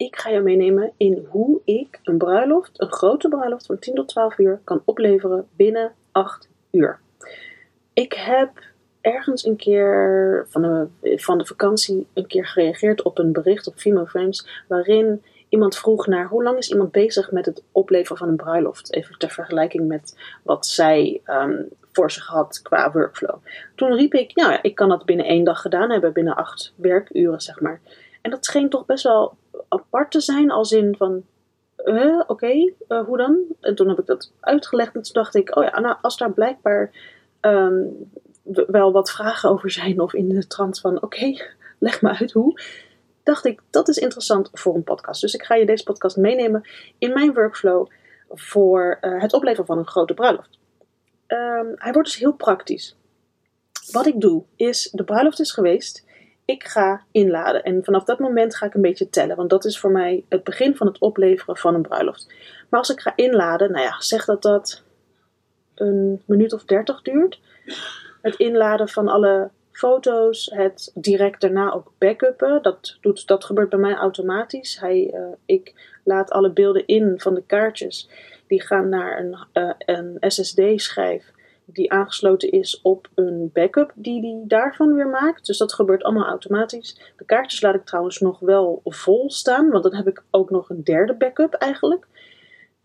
Ik 0.00 0.16
ga 0.16 0.30
je 0.30 0.40
meenemen 0.40 0.92
in 0.96 1.26
hoe 1.28 1.60
ik 1.64 2.00
een 2.02 2.18
bruiloft, 2.18 2.80
een 2.80 2.92
grote 2.92 3.28
bruiloft 3.28 3.66
van 3.66 3.78
10 3.78 3.94
tot 3.94 4.08
12 4.08 4.38
uur, 4.38 4.60
kan 4.64 4.82
opleveren 4.84 5.48
binnen 5.56 5.92
8 6.12 6.48
uur. 6.70 7.00
Ik 7.92 8.12
heb 8.12 8.50
ergens 9.00 9.44
een 9.44 9.56
keer 9.56 10.46
van 10.48 10.62
de, 10.62 10.88
van 11.16 11.38
de 11.38 11.46
vakantie 11.46 12.06
een 12.12 12.26
keer 12.26 12.46
gereageerd 12.46 13.02
op 13.02 13.18
een 13.18 13.32
bericht 13.32 13.66
op 13.66 13.74
Female 13.76 14.06
Frames 14.06 14.64
waarin 14.68 15.22
iemand 15.48 15.76
vroeg 15.76 16.06
naar 16.06 16.28
hoe 16.28 16.42
lang 16.42 16.58
is 16.58 16.70
iemand 16.70 16.92
bezig 16.92 17.30
met 17.30 17.46
het 17.46 17.62
opleveren 17.72 18.16
van 18.16 18.28
een 18.28 18.36
bruiloft. 18.36 18.92
Even 18.92 19.18
ter 19.18 19.30
vergelijking 19.30 19.88
met 19.88 20.16
wat 20.42 20.66
zij 20.66 21.20
um, 21.26 21.68
voor 21.92 22.10
zich 22.10 22.26
had 22.26 22.60
qua 22.62 22.92
workflow. 22.92 23.36
Toen 23.74 23.94
riep 23.94 24.14
ik, 24.14 24.34
nou 24.34 24.52
ja, 24.52 24.62
ik 24.62 24.74
kan 24.74 24.88
dat 24.88 25.04
binnen 25.04 25.26
één 25.26 25.44
dag 25.44 25.60
gedaan 25.60 25.90
hebben, 25.90 26.12
binnen 26.12 26.36
acht 26.36 26.72
werkuren 26.76 27.40
zeg 27.40 27.60
maar. 27.60 27.80
En 28.22 28.30
dat 28.30 28.44
scheen 28.44 28.68
toch 28.68 28.86
best 28.86 29.04
wel 29.04 29.38
apart 29.68 30.10
te 30.10 30.20
zijn, 30.20 30.50
als 30.50 30.72
in 30.72 30.94
van, 30.96 31.24
oké, 32.26 32.52
uh, 32.88 33.04
hoe 33.04 33.16
dan? 33.16 33.38
En 33.60 33.74
toen 33.74 33.88
heb 33.88 33.98
ik 33.98 34.06
dat 34.06 34.32
uitgelegd 34.40 34.94
en 34.94 35.02
toen 35.02 35.12
dacht 35.12 35.34
ik, 35.34 35.56
oh 35.56 35.64
ja, 35.64 35.80
nou, 35.80 35.96
als 36.00 36.16
daar 36.16 36.32
blijkbaar 36.32 36.90
um, 37.40 38.10
wel 38.66 38.92
wat 38.92 39.10
vragen 39.10 39.50
over 39.52 39.70
zijn 39.70 40.00
of 40.00 40.14
in 40.14 40.28
de 40.28 40.46
trant 40.46 40.80
van, 40.80 41.02
oké, 41.02 41.36
leg 41.78 42.02
me 42.02 42.18
uit 42.18 42.32
hoe 42.32 42.60
dacht 43.22 43.44
ik, 43.44 43.60
dat 43.70 43.88
is 43.88 43.96
interessant 43.96 44.48
voor 44.52 44.74
een 44.74 44.84
podcast. 44.84 45.20
Dus 45.20 45.34
ik 45.34 45.42
ga 45.42 45.54
je 45.54 45.66
deze 45.66 45.84
podcast 45.84 46.16
meenemen 46.16 46.68
in 46.98 47.12
mijn 47.12 47.34
workflow 47.34 47.88
voor 48.28 48.98
uh, 49.00 49.20
het 49.20 49.32
opleveren 49.32 49.66
van 49.66 49.78
een 49.78 49.86
grote 49.86 50.14
bruiloft. 50.14 50.58
Um, 51.26 51.72
hij 51.74 51.92
wordt 51.92 52.08
dus 52.08 52.18
heel 52.18 52.32
praktisch. 52.32 52.96
Wat 53.90 54.06
ik 54.06 54.20
doe 54.20 54.44
is, 54.56 54.90
de 54.92 55.04
bruiloft 55.04 55.40
is 55.40 55.52
geweest, 55.52 56.06
ik 56.50 56.64
ga 56.64 57.04
inladen. 57.10 57.62
En 57.62 57.84
vanaf 57.84 58.04
dat 58.04 58.18
moment 58.18 58.56
ga 58.56 58.66
ik 58.66 58.74
een 58.74 58.80
beetje 58.80 59.10
tellen, 59.10 59.36
want 59.36 59.50
dat 59.50 59.64
is 59.64 59.78
voor 59.78 59.90
mij 59.90 60.24
het 60.28 60.44
begin 60.44 60.76
van 60.76 60.86
het 60.86 60.98
opleveren 60.98 61.56
van 61.56 61.74
een 61.74 61.82
bruiloft. 61.82 62.32
Maar 62.68 62.80
als 62.80 62.90
ik 62.90 63.00
ga 63.00 63.12
inladen, 63.16 63.72
nou 63.72 63.84
ja, 63.84 64.00
zeg 64.00 64.24
dat 64.24 64.42
dat 64.42 64.82
een 65.74 66.22
minuut 66.24 66.52
of 66.52 66.64
dertig 66.64 67.02
duurt. 67.02 67.40
Het 68.22 68.34
inladen 68.34 68.88
van 68.88 69.08
alle 69.08 69.50
foto's, 69.72 70.50
het 70.54 70.90
direct 70.94 71.40
daarna 71.40 71.72
ook 71.72 71.92
backuppen. 71.98 72.62
Dat, 72.62 72.98
doet, 73.00 73.26
dat 73.26 73.44
gebeurt 73.44 73.68
bij 73.68 73.78
mij 73.78 73.94
automatisch. 73.94 74.80
Hij, 74.80 75.14
uh, 75.14 75.26
ik 75.44 75.74
laat 76.04 76.30
alle 76.30 76.52
beelden 76.52 76.86
in 76.86 77.14
van 77.16 77.34
de 77.34 77.42
kaartjes. 77.46 78.08
Die 78.46 78.62
gaan 78.62 78.88
naar 78.88 79.18
een, 79.18 79.36
uh, 79.52 79.72
een 79.78 80.16
SSD-schijf 80.20 81.32
die 81.72 81.92
aangesloten 81.92 82.50
is 82.50 82.80
op 82.82 83.08
een 83.14 83.50
backup 83.52 83.92
die 83.94 84.20
die 84.20 84.46
daarvan 84.46 84.94
weer 84.94 85.08
maakt. 85.08 85.46
Dus 85.46 85.58
dat 85.58 85.72
gebeurt 85.72 86.02
allemaal 86.02 86.26
automatisch. 86.26 87.12
De 87.16 87.24
kaartjes 87.24 87.60
laat 87.60 87.74
ik 87.74 87.84
trouwens 87.84 88.18
nog 88.18 88.38
wel 88.38 88.80
vol 88.84 89.30
staan, 89.30 89.70
want 89.70 89.82
dan 89.82 89.94
heb 89.94 90.08
ik 90.08 90.22
ook 90.30 90.50
nog 90.50 90.70
een 90.70 90.84
derde 90.84 91.14
backup 91.14 91.54
eigenlijk. 91.54 92.06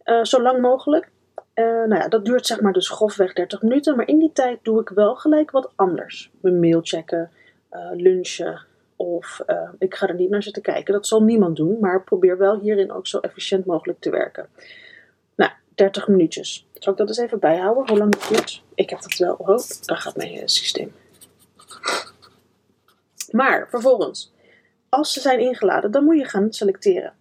Uh, 0.06 0.24
zo 0.24 0.42
lang 0.42 0.62
mogelijk. 0.62 1.10
Uh, 1.56 1.66
nou 1.66 1.96
ja, 1.96 2.08
dat 2.08 2.26
duurt 2.26 2.46
zeg 2.46 2.62
maar 2.62 2.74
dus 2.74 2.90
grofweg 2.90 3.34
30 3.34 3.62
minuten. 3.62 3.96
Maar 3.96 4.08
in 4.08 4.20
die 4.20 4.32
tijd 4.32 4.60
doe 4.64 4.82
ik 4.82 4.90
wel 4.90 5.16
gelijk 5.16 5.52
wat 5.52 5.72
anders. 5.76 6.32
Mijn 6.42 6.60
mail 6.60 6.80
checken, 6.84 7.32
uh, 7.72 7.80
lunchen. 7.94 8.62
Of 8.96 9.42
ik 9.80 9.96
ga 9.96 10.08
er 10.08 10.16
niet 10.16 10.30
naar 10.30 10.44
zitten 10.44 10.62
kijken. 10.62 10.94
Dat 10.94 11.08
zal 11.08 11.24
niemand 11.24 11.56
doen. 11.56 11.78
Maar 11.80 12.04
probeer 12.04 12.38
wel 12.38 12.60
hierin 12.60 12.92
ook 12.92 13.08
zo 13.08 13.20
efficiënt 13.20 13.66
mogelijk 13.66 14.00
te 14.00 14.10
werken. 14.10 14.48
Nou, 15.76 15.92
30 15.92 16.08
minuutjes. 16.08 16.68
Zal 16.74 16.92
ik 16.92 16.98
dat 16.98 17.08
eens 17.08 17.18
even 17.18 17.40
bijhouden? 17.40 17.88
Hoe 17.88 17.98
lang 17.98 18.14
het 18.14 18.28
duurt? 18.30 18.64
Ik 18.76 18.90
heb 18.90 19.02
dat 19.02 19.18
wel. 19.18 19.34
Oh, 19.34 19.58
daar 19.82 19.98
gaat 19.98 20.16
mijn 20.16 20.50
systeem. 20.50 20.94
Maar 23.32 23.68
vervolgens, 23.70 24.34
als 24.90 25.14
ze 25.14 25.20
zijn 25.20 25.40
ingeladen, 25.40 25.92
dan 25.92 26.04
moet 26.04 26.18
je 26.18 26.26
gaan 26.26 26.54
selecteren 26.54 27.14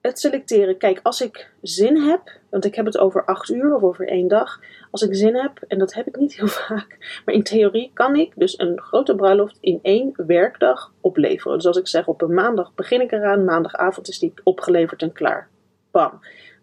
het 0.00 0.18
selecteren. 0.20 0.76
Kijk, 0.76 1.00
als 1.02 1.20
ik 1.20 1.50
zin 1.62 1.96
heb, 1.96 2.32
want 2.50 2.64
ik 2.64 2.74
heb 2.74 2.84
het 2.84 2.98
over 2.98 3.24
acht 3.24 3.48
uur 3.48 3.74
of 3.74 3.82
over 3.82 4.08
één 4.08 4.28
dag. 4.28 4.60
Als 4.90 5.02
ik 5.02 5.14
zin 5.14 5.34
heb, 5.34 5.64
en 5.68 5.78
dat 5.78 5.94
heb 5.94 6.06
ik 6.06 6.16
niet 6.16 6.36
heel 6.38 6.46
vaak, 6.46 7.20
maar 7.24 7.34
in 7.34 7.42
theorie 7.42 7.90
kan 7.94 8.16
ik 8.16 8.32
dus 8.36 8.58
een 8.58 8.80
grote 8.80 9.14
bruiloft 9.14 9.58
in 9.60 9.78
één 9.82 10.12
werkdag 10.26 10.92
opleveren. 11.00 11.56
Dus 11.56 11.66
als 11.66 11.76
ik 11.76 11.88
zeg 11.88 12.06
op 12.06 12.22
een 12.22 12.34
maandag 12.34 12.74
begin 12.74 13.00
ik 13.00 13.12
eraan, 13.12 13.44
maandagavond 13.44 14.08
is 14.08 14.18
die 14.18 14.32
opgeleverd 14.42 15.02
en 15.02 15.12
klaar. 15.12 15.48
Bam. 15.90 16.20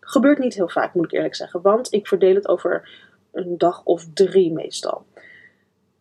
Gebeurt 0.07 0.39
niet 0.39 0.53
heel 0.53 0.69
vaak, 0.69 0.93
moet 0.93 1.05
ik 1.05 1.11
eerlijk 1.11 1.35
zeggen, 1.35 1.61
want 1.61 1.93
ik 1.93 2.07
verdeel 2.07 2.35
het 2.35 2.47
over 2.47 2.89
een 3.31 3.57
dag 3.57 3.83
of 3.83 4.05
drie 4.13 4.51
meestal. 4.51 5.05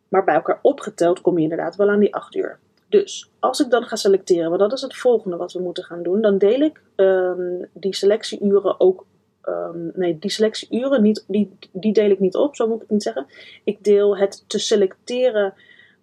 Maar 0.08 0.24
bij 0.24 0.34
elkaar 0.34 0.58
opgeteld 0.62 1.20
kom 1.20 1.36
je 1.36 1.42
inderdaad 1.42 1.76
wel 1.76 1.90
aan 1.90 2.00
die 2.00 2.14
acht 2.14 2.34
uur. 2.34 2.58
Dus 2.88 3.30
als 3.38 3.60
ik 3.60 3.70
dan 3.70 3.84
ga 3.84 3.96
selecteren, 3.96 4.48
want 4.48 4.60
dat 4.60 4.72
is 4.72 4.80
het 4.80 4.96
volgende 4.96 5.36
wat 5.36 5.52
we 5.52 5.60
moeten 5.60 5.84
gaan 5.84 6.02
doen, 6.02 6.20
dan 6.20 6.38
deel 6.38 6.60
ik 6.60 6.80
um, 6.96 7.68
die 7.72 7.94
selectieuren 7.94 8.80
ook. 8.80 9.06
Um, 9.48 9.92
nee, 9.94 10.18
die 10.18 10.30
selectieuren 10.30 11.02
niet, 11.02 11.24
die, 11.28 11.58
die 11.72 11.92
deel 11.92 12.10
ik 12.10 12.20
niet 12.20 12.36
op, 12.36 12.56
zo 12.56 12.66
moet 12.66 12.74
ik 12.74 12.80
het 12.82 12.90
niet 12.90 13.02
zeggen. 13.02 13.26
Ik 13.64 13.84
deel 13.84 14.16
het 14.16 14.44
te 14.46 14.58
selecteren 14.58 15.54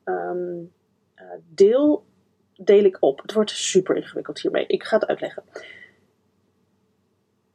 um, 0.06 0.72
uh, 1.16 1.23
deel, 1.47 2.03
deel 2.56 2.83
ik 2.83 2.97
op. 3.00 3.22
Het 3.22 3.33
wordt 3.33 3.51
super 3.51 3.95
ingewikkeld 3.95 4.41
hiermee. 4.41 4.68
Ik 4.68 4.83
ga 4.83 4.97
het 4.97 5.07
uitleggen. 5.07 5.44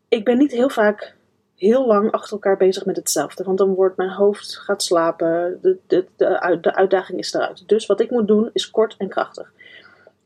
Ik 0.08 0.24
ben 0.24 0.38
niet 0.38 0.52
heel 0.52 0.68
vaak 0.68 1.16
heel 1.56 1.86
lang 1.86 2.10
achter 2.10 2.32
elkaar 2.32 2.56
bezig 2.56 2.84
met 2.84 2.96
hetzelfde. 2.96 3.44
Want 3.44 3.58
dan 3.58 3.74
wordt 3.74 3.96
mijn 3.96 4.10
hoofd 4.10 4.56
gaat 4.56 4.82
slapen. 4.82 5.58
De, 5.62 5.78
de, 5.86 6.06
de, 6.16 6.58
de 6.60 6.74
uitdaging 6.74 7.18
is 7.18 7.34
eruit. 7.34 7.68
Dus 7.68 7.86
wat 7.86 8.00
ik 8.00 8.10
moet 8.10 8.26
doen 8.26 8.50
is 8.52 8.70
kort 8.70 8.94
en 8.98 9.08
krachtig. 9.08 9.52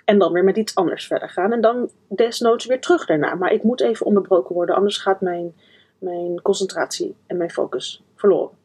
En 0.04 0.18
dan 0.18 0.32
weer 0.32 0.44
met 0.44 0.56
iets 0.56 0.74
anders 0.74 1.06
verder 1.06 1.28
gaan. 1.28 1.52
En 1.52 1.60
dan 1.60 1.90
desnoods 2.08 2.66
weer 2.66 2.80
terug 2.80 3.06
daarna. 3.06 3.34
Maar 3.34 3.52
ik 3.52 3.62
moet 3.62 3.80
even 3.80 4.06
onderbroken 4.06 4.54
worden. 4.54 4.74
Anders 4.74 4.98
gaat 4.98 5.20
mijn, 5.20 5.54
mijn 5.98 6.42
concentratie 6.42 7.16
en 7.26 7.36
mijn 7.36 7.50
focus 7.50 8.02
verloren. 8.14 8.59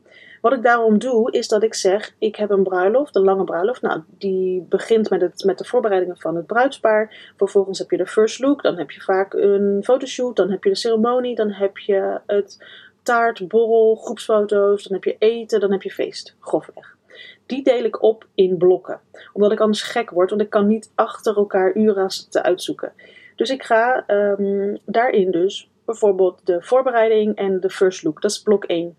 Wat 0.46 0.54
ik 0.54 0.64
daarom 0.64 1.00
doe, 1.00 1.32
is 1.32 1.48
dat 1.48 1.64
ik 1.64 1.74
zeg: 1.74 2.16
ik 2.20 2.36
heb 2.36 2.50
een 2.50 2.64
bruiloft, 2.64 3.16
een 3.16 3.24
lange 3.24 3.44
bruiloft. 3.44 3.82
Nou, 3.82 4.02
die 4.08 4.66
begint 4.70 5.10
met, 5.10 5.22
het, 5.22 5.44
met 5.44 5.58
de 5.58 5.66
voorbereidingen 5.66 6.18
van 6.20 6.36
het 6.36 6.46
bruidspaar. 6.46 7.34
Vervolgens 7.38 7.80
heb 7.80 7.92
je 7.92 7.98
de 7.98 8.08
first 8.08 8.40
look, 8.40 8.62
dan 8.62 8.78
heb 8.78 8.92
je 8.92 9.02
vaak 9.02 9.34
een 9.34 9.82
fotoshoot, 9.84 10.36
dan 10.36 10.52
heb 10.52 10.64
je 10.64 10.70
de 10.70 10.76
ceremonie, 10.76 11.36
dan 11.36 11.52
heb 11.52 11.78
je 11.78 12.22
het 12.26 12.66
taart, 13.04 13.48
borrel, 13.48 13.96
groepsfoto's, 13.96 14.84
dan 14.84 14.94
heb 14.94 15.04
je 15.04 15.16
eten, 15.20 15.60
dan 15.60 15.72
heb 15.72 15.82
je 15.82 15.92
feest. 15.92 16.36
Grofweg. 16.40 16.98
Die 17.46 17.64
deel 17.64 17.84
ik 17.84 18.02
op 18.02 18.28
in 18.36 18.58
blokken. 18.58 19.00
Omdat 19.34 19.52
ik 19.52 19.60
anders 19.60 19.82
gek 19.82 20.10
word, 20.10 20.30
want 20.30 20.42
ik 20.42 20.50
kan 20.50 20.68
niet 20.68 20.92
achter 20.96 21.36
elkaar 21.36 21.76
uren 21.76 22.10
te 22.30 22.44
uitzoeken. 22.44 22.94
Dus 23.36 23.50
ik 23.50 23.64
ga 23.64 24.04
um, 24.08 24.78
daarin 24.86 25.32
dus 25.32 25.70
bijvoorbeeld 25.86 26.46
de 26.46 26.62
voorbereiding 26.62 27.36
en 27.36 27.60
de 27.60 27.70
first 27.70 28.04
look. 28.04 28.22
Dat 28.22 28.32
is 28.32 28.42
blok 28.42 28.64
1. 28.64 28.96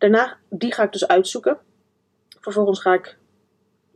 Daarna, 0.00 0.36
die 0.48 0.72
ga 0.72 0.82
ik 0.82 0.92
dus 0.92 1.08
uitzoeken. 1.08 1.58
Vervolgens 2.40 2.80
ga 2.80 2.94
ik 2.94 3.16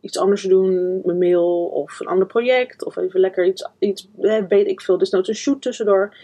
iets 0.00 0.18
anders 0.18 0.42
doen, 0.42 1.00
mijn 1.04 1.18
mail 1.18 1.66
of 1.66 2.00
een 2.00 2.06
ander 2.06 2.26
project. 2.26 2.84
Of 2.84 2.96
even 2.96 3.20
lekker 3.20 3.46
iets, 3.46 3.68
iets 3.78 4.08
weet 4.48 4.66
ik 4.66 4.80
veel, 4.80 4.98
dus 4.98 5.10
nou 5.10 5.24
een 5.26 5.34
shoot 5.34 5.62
tussendoor. 5.62 6.16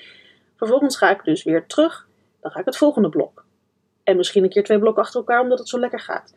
Vervolgens 0.56 0.96
ga 0.96 1.10
ik 1.10 1.24
dus 1.24 1.42
weer 1.42 1.66
terug. 1.66 2.08
Dan 2.40 2.50
ga 2.50 2.60
ik 2.60 2.64
het 2.64 2.76
volgende 2.76 3.08
blok. 3.08 3.44
En 4.02 4.16
misschien 4.16 4.44
een 4.44 4.50
keer 4.50 4.64
twee 4.64 4.78
blokken 4.78 5.02
achter 5.02 5.20
elkaar, 5.20 5.40
omdat 5.40 5.58
het 5.58 5.69
zo 5.69 5.78
lekker 5.78 6.00
gaat. 6.00 6.34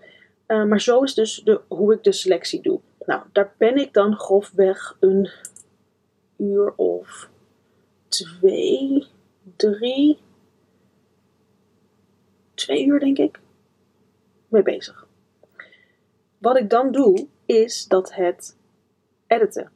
Uh, 0.47 0.63
maar 0.63 0.81
zo 0.81 1.01
is 1.01 1.13
dus 1.13 1.41
de, 1.43 1.61
hoe 1.67 1.93
ik 1.93 2.03
de 2.03 2.11
selectie 2.11 2.61
doe. 2.61 2.79
Nou, 3.05 3.21
daar 3.31 3.53
ben 3.57 3.77
ik 3.77 3.93
dan 3.93 4.17
grofweg 4.17 4.97
een 4.99 5.29
uur 6.37 6.73
of 6.75 7.29
twee, 8.07 9.07
drie, 9.55 10.19
twee 12.63 12.85
uur 12.85 12.99
denk 12.99 13.17
ik, 13.17 13.39
mee 14.47 14.63
bezig. 14.63 15.07
Wat 16.37 16.57
ik 16.57 16.69
dan 16.69 16.91
doe, 16.91 17.27
is 17.45 17.87
dat 17.87 18.13
het 18.13 18.57
editen 19.27 19.71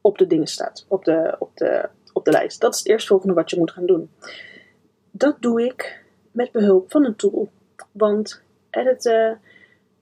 op 0.00 0.18
de 0.18 0.26
dingen 0.26 0.46
staat, 0.46 0.84
op 0.88 1.04
de, 1.04 1.36
op 1.38 1.56
de, 1.56 1.88
op 2.12 2.24
de 2.24 2.30
lijst. 2.30 2.60
Dat 2.60 2.74
is 2.74 2.78
het 2.78 2.88
eerstvolgende 2.88 3.34
wat 3.34 3.50
je 3.50 3.58
moet 3.58 3.70
gaan 3.70 3.86
doen. 3.86 4.10
Dat 5.10 5.36
doe 5.40 5.64
ik 5.64 6.04
met 6.30 6.52
behulp 6.52 6.90
van 6.90 7.04
een 7.04 7.16
tool. 7.16 7.50
Want 7.92 8.42
editen, 8.70 9.40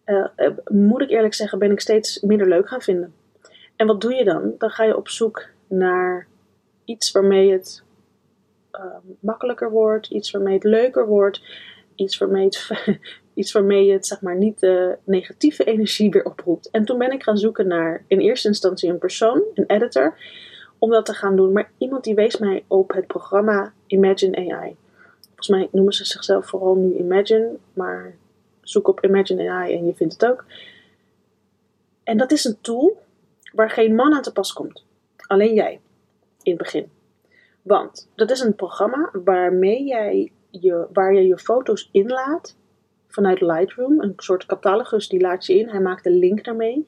uh, 0.04 0.26
moet 0.66 1.00
ik 1.00 1.10
eerlijk 1.10 1.34
zeggen, 1.34 1.58
ben 1.58 1.70
ik 1.70 1.80
steeds 1.80 2.20
minder 2.20 2.48
leuk 2.48 2.68
gaan 2.68 2.82
vinden. 2.82 3.14
En 3.76 3.86
wat 3.86 4.00
doe 4.00 4.14
je 4.14 4.24
dan? 4.24 4.54
Dan 4.58 4.70
ga 4.70 4.84
je 4.84 4.96
op 4.96 5.08
zoek 5.08 5.46
naar 5.66 6.26
iets 6.84 7.10
waarmee 7.10 7.52
het 7.52 7.82
uh, 8.72 8.96
makkelijker 9.20 9.70
wordt, 9.70 10.06
iets 10.06 10.30
waarmee 10.30 10.54
het 10.54 10.64
leuker 10.64 11.06
wordt 11.06 11.42
iets 11.98 12.18
waarmee, 12.18 12.48
iets 13.34 13.52
waarmee 13.52 13.86
je 13.86 13.92
het 13.92 14.06
zeg 14.06 14.20
maar 14.20 14.36
niet 14.36 14.60
de 14.60 14.96
negatieve 15.04 15.64
energie 15.64 16.10
weer 16.10 16.24
oproept. 16.24 16.70
En 16.70 16.84
toen 16.84 16.98
ben 16.98 17.12
ik 17.12 17.22
gaan 17.22 17.38
zoeken 17.38 17.66
naar 17.66 18.04
in 18.06 18.18
eerste 18.18 18.48
instantie 18.48 18.90
een 18.90 18.98
persoon, 18.98 19.42
een 19.54 19.66
editor, 19.66 20.18
om 20.78 20.90
dat 20.90 21.06
te 21.06 21.12
gaan 21.12 21.36
doen. 21.36 21.52
Maar 21.52 21.70
iemand 21.78 22.04
die 22.04 22.14
wees 22.14 22.38
mij 22.38 22.64
op 22.66 22.92
het 22.92 23.06
programma 23.06 23.72
Imagine 23.86 24.36
AI. 24.36 24.76
Volgens 25.20 25.48
mij 25.48 25.68
noemen 25.72 25.92
ze 25.92 26.04
zichzelf 26.04 26.46
vooral 26.46 26.74
nu 26.74 26.94
Imagine, 26.96 27.56
maar 27.72 28.14
zoek 28.62 28.88
op 28.88 29.04
Imagine 29.04 29.50
AI 29.50 29.74
en 29.74 29.86
je 29.86 29.94
vindt 29.94 30.12
het 30.12 30.26
ook. 30.26 30.44
En 32.02 32.16
dat 32.16 32.32
is 32.32 32.44
een 32.44 32.60
tool 32.60 33.02
waar 33.52 33.70
geen 33.70 33.94
man 33.94 34.14
aan 34.14 34.22
te 34.22 34.32
pas 34.32 34.52
komt. 34.52 34.84
Alleen 35.16 35.54
jij, 35.54 35.80
in 36.42 36.52
het 36.52 36.62
begin. 36.62 36.90
Want 37.62 38.08
dat 38.14 38.30
is 38.30 38.40
een 38.40 38.54
programma 38.54 39.10
waarmee 39.24 39.84
jij 39.84 40.32
je, 40.50 40.86
waar 40.92 41.14
je 41.14 41.26
je 41.26 41.38
foto's 41.38 41.88
inlaat 41.92 42.56
vanuit 43.08 43.40
Lightroom. 43.40 44.02
Een 44.02 44.12
soort 44.16 44.46
catalogus 44.46 45.08
die 45.08 45.20
laat 45.20 45.46
je 45.46 45.58
in. 45.58 45.68
Hij 45.68 45.80
maakt 45.80 46.06
een 46.06 46.18
link 46.18 46.44
daarmee. 46.44 46.86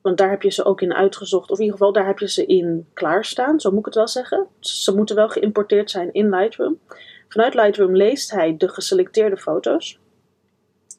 Want 0.00 0.18
daar 0.18 0.30
heb 0.30 0.42
je 0.42 0.50
ze 0.50 0.64
ook 0.64 0.80
in 0.80 0.94
uitgezocht. 0.94 1.50
Of 1.50 1.58
in 1.58 1.64
ieder 1.64 1.78
geval, 1.78 1.92
daar 1.92 2.06
heb 2.06 2.18
je 2.18 2.28
ze 2.28 2.46
in 2.46 2.86
klaarstaan. 2.94 3.60
Zo 3.60 3.70
moet 3.70 3.78
ik 3.78 3.84
het 3.84 3.94
wel 3.94 4.08
zeggen. 4.08 4.46
Ze 4.58 4.94
moeten 4.94 5.16
wel 5.16 5.28
geïmporteerd 5.28 5.90
zijn 5.90 6.12
in 6.12 6.28
Lightroom. 6.28 6.78
Vanuit 7.28 7.54
Lightroom 7.54 7.96
leest 7.96 8.30
hij 8.30 8.56
de 8.56 8.68
geselecteerde 8.68 9.36
foto's. 9.36 9.98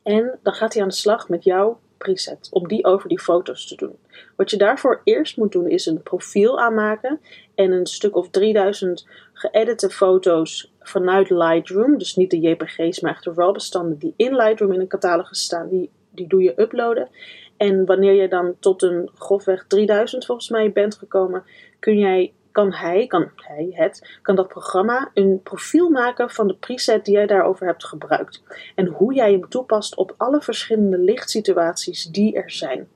En 0.03 0.39
dan 0.43 0.53
gaat 0.53 0.73
hij 0.73 0.81
aan 0.81 0.87
de 0.87 0.93
slag 0.93 1.29
met 1.29 1.43
jouw 1.43 1.79
preset. 1.97 2.47
Om 2.51 2.67
die 2.67 2.85
over 2.85 3.09
die 3.09 3.19
foto's 3.19 3.67
te 3.67 3.75
doen. 3.75 3.95
Wat 4.35 4.49
je 4.49 4.57
daarvoor 4.57 5.01
eerst 5.03 5.37
moet 5.37 5.51
doen 5.51 5.67
is 5.67 5.85
een 5.85 6.03
profiel 6.03 6.59
aanmaken. 6.59 7.21
En 7.55 7.71
een 7.71 7.85
stuk 7.85 8.15
of 8.15 8.29
3000 8.29 9.07
geëdite 9.33 9.89
foto's 9.89 10.73
vanuit 10.91 11.29
Lightroom. 11.29 11.97
Dus 11.97 12.15
niet 12.15 12.29
de 12.29 12.39
JPG's, 12.39 12.99
maar 12.99 13.11
echt 13.11 13.23
de 13.23 13.31
RAW 13.35 13.53
bestanden 13.53 13.97
die 13.97 14.13
in 14.15 14.35
Lightroom 14.35 14.73
in 14.73 14.79
een 14.79 14.87
catalogus 14.87 15.43
staan. 15.43 15.69
Die, 15.69 15.89
die 16.09 16.27
doe 16.27 16.41
je 16.41 16.61
uploaden. 16.61 17.09
En 17.57 17.85
wanneer 17.85 18.13
je 18.13 18.27
dan 18.27 18.55
tot 18.59 18.81
een 18.81 19.09
grofweg 19.15 19.65
3000 19.67 20.25
volgens 20.25 20.49
mij 20.49 20.71
bent 20.71 20.95
gekomen, 20.95 21.43
kun 21.79 21.97
jij, 21.97 22.33
kan 22.51 22.73
hij, 22.73 23.07
kan 23.07 23.31
hij, 23.35 23.67
het, 23.71 24.19
kan 24.21 24.35
dat 24.35 24.47
programma 24.47 25.11
een 25.13 25.39
profiel 25.43 25.89
maken 25.89 26.29
van 26.29 26.47
de 26.47 26.55
preset 26.55 27.05
die 27.05 27.13
jij 27.13 27.27
daarover 27.27 27.65
hebt 27.65 27.85
gebruikt. 27.85 28.43
En 28.75 28.87
hoe 28.87 29.13
jij 29.13 29.31
hem 29.31 29.49
toepast 29.49 29.95
op 29.95 30.13
alle 30.17 30.41
verschillende 30.41 30.97
lichtsituaties 30.97 32.05
die 32.05 32.35
er 32.35 32.51
zijn. 32.51 32.87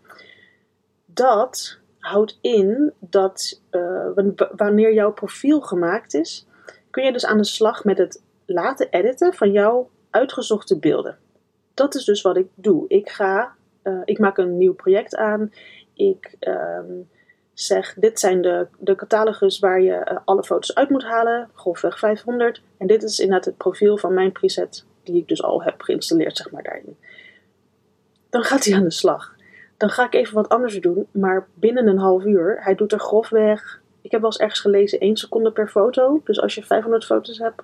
Dat 1.05 1.79
houdt 1.99 2.37
in 2.41 2.93
dat 2.99 3.61
uh, 3.71 4.07
wanneer 4.55 4.93
jouw 4.93 5.11
profiel 5.11 5.61
gemaakt 5.61 6.13
is, 6.13 6.47
kun 6.95 7.03
je 7.03 7.11
dus 7.11 7.25
aan 7.25 7.37
de 7.37 7.45
slag 7.45 7.83
met 7.83 7.97
het 7.97 8.21
laten 8.45 8.87
editen 8.89 9.33
van 9.33 9.51
jouw 9.51 9.89
uitgezochte 10.09 10.79
beelden. 10.79 11.17
Dat 11.73 11.95
is 11.95 12.03
dus 12.03 12.21
wat 12.21 12.37
ik 12.37 12.47
doe. 12.53 12.85
Ik 12.87 13.09
ga 13.09 13.55
uh, 13.83 14.01
ik 14.05 14.19
maak 14.19 14.37
een 14.37 14.57
nieuw 14.57 14.73
project 14.73 15.15
aan. 15.15 15.51
Ik 15.93 16.35
um, 16.39 17.09
zeg, 17.53 17.93
dit 17.93 18.19
zijn 18.19 18.41
de, 18.41 18.67
de 18.79 18.95
catalogus 18.95 19.59
waar 19.59 19.81
je 19.81 20.09
uh, 20.11 20.17
alle 20.25 20.43
foto's 20.43 20.75
uit 20.75 20.89
moet 20.89 21.03
halen, 21.03 21.49
grofweg 21.53 21.99
500. 21.99 22.61
En 22.77 22.87
dit 22.87 23.03
is 23.03 23.19
inderdaad 23.19 23.45
het 23.45 23.57
profiel 23.57 23.97
van 23.97 24.13
mijn 24.13 24.31
preset, 24.31 24.85
die 25.03 25.15
ik 25.15 25.27
dus 25.27 25.43
al 25.43 25.63
heb 25.63 25.81
geïnstalleerd, 25.81 26.37
zeg 26.37 26.51
maar, 26.51 26.63
daarin. 26.63 26.97
Dan 28.29 28.43
gaat 28.43 28.65
hij 28.65 28.75
aan 28.75 28.83
de 28.83 28.91
slag. 28.91 29.35
Dan 29.77 29.89
ga 29.89 30.05
ik 30.05 30.13
even 30.13 30.33
wat 30.33 30.49
anders 30.49 30.79
doen, 30.79 31.07
maar 31.11 31.47
binnen 31.53 31.87
een 31.87 31.97
half 31.97 32.23
uur, 32.23 32.57
hij 32.63 32.75
doet 32.75 32.91
er 32.91 32.99
grofweg, 32.99 33.83
ik 34.05 34.11
heb 34.11 34.21
wel 34.21 34.29
eens 34.29 34.39
ergens 34.39 34.59
gelezen, 34.59 34.99
1 34.99 35.17
seconde 35.17 35.51
per 35.51 35.67
foto. 35.67 36.21
Dus 36.23 36.41
als 36.41 36.55
je 36.55 36.63
500 36.63 37.05
foto's 37.05 37.37
hebt, 37.37 37.61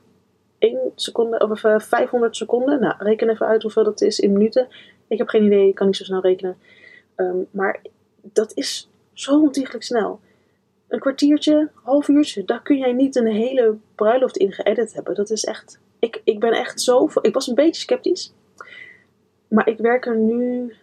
1 0.58 0.80
seconde, 0.96 1.40
of 1.40 1.60
500 1.60 2.12
eh, 2.12 2.40
seconden. 2.40 2.80
Nou, 2.80 2.96
reken 2.98 3.30
even 3.30 3.46
uit 3.46 3.62
hoeveel 3.62 3.84
dat 3.84 4.02
is 4.02 4.20
in 4.20 4.32
minuten. 4.34 4.68
Ik 5.08 5.18
heb 5.18 5.28
geen 5.28 5.46
idee, 5.46 5.68
ik 5.68 5.76
kan 5.76 5.88
niet 5.88 5.96
zo 5.96 6.04
snel 6.04 6.22
rekenen. 6.22 6.58
Ehm, 7.16 7.38
maar 7.52 7.82
dat 8.22 8.52
is 8.54 8.90
zo 9.14 9.42
ontiegelijk 9.42 9.84
snel. 9.84 10.20
Een 10.88 11.00
kwartiertje, 11.00 11.70
half 11.84 12.08
uurtje, 12.08 12.46
daar 12.46 12.62
kun 12.62 12.78
jij 12.78 12.94
niet 12.94 13.16
een 13.16 13.28
hele 13.28 13.78
bruiloft 13.96 14.38
in 14.38 14.52
geëdit 14.52 14.94
hebben. 14.94 15.16
Dat 15.16 15.30
is 15.30 15.44
echt. 15.44 15.80
Ik, 16.00 16.22
ik 16.24 16.40
ben 16.40 16.52
echt 16.52 16.82
zo. 16.82 17.10
Ik 17.22 17.34
was 17.34 17.48
een 17.48 17.56
beetje 17.56 17.82
sceptisch. 17.82 18.34
Maar 19.48 19.68
ik 19.68 19.78
werk 19.78 20.06
er 20.06 20.18
nu 20.18 20.74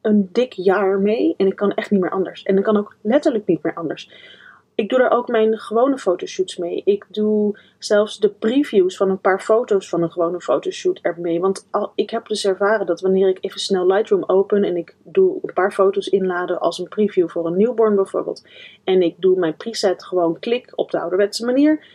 een 0.00 0.28
dik 0.32 0.52
jaar 0.52 0.98
mee 0.98 1.34
en 1.36 1.46
ik 1.46 1.56
kan 1.56 1.74
echt 1.74 1.90
niet 1.90 2.00
meer 2.00 2.10
anders. 2.10 2.42
En 2.42 2.56
ik 2.56 2.62
kan 2.62 2.76
ook 2.76 2.96
letterlijk 3.00 3.46
niet 3.46 3.62
meer 3.62 3.74
anders 3.74 4.36
ik 4.78 4.88
doe 4.88 4.98
daar 4.98 5.10
ook 5.10 5.28
mijn 5.28 5.58
gewone 5.58 5.98
fotoshoots 5.98 6.56
mee. 6.56 6.82
Ik 6.84 7.04
doe 7.08 7.58
zelfs 7.78 8.18
de 8.18 8.28
previews 8.28 8.96
van 8.96 9.10
een 9.10 9.20
paar 9.20 9.40
foto's 9.40 9.88
van 9.88 10.02
een 10.02 10.10
gewone 10.10 10.40
fotoshoot 10.40 10.98
ermee. 11.02 11.40
Want 11.40 11.68
ik 11.94 12.10
heb 12.10 12.26
dus 12.26 12.44
ervaren 12.44 12.86
dat 12.86 13.00
wanneer 13.00 13.28
ik 13.28 13.38
even 13.40 13.60
snel 13.60 13.86
Lightroom 13.86 14.24
open 14.26 14.64
en 14.64 14.76
ik 14.76 14.96
doe 15.02 15.38
een 15.42 15.52
paar 15.52 15.72
foto's 15.72 16.06
inladen 16.06 16.60
als 16.60 16.78
een 16.78 16.88
preview 16.88 17.28
voor 17.28 17.46
een 17.46 17.56
newborn 17.56 17.94
bijvoorbeeld. 17.94 18.46
En 18.84 19.02
ik 19.02 19.14
doe 19.18 19.38
mijn 19.38 19.56
preset 19.56 20.04
gewoon 20.04 20.38
klik 20.38 20.72
op 20.74 20.90
de 20.90 21.00
ouderwetse 21.00 21.44
manier. 21.44 21.86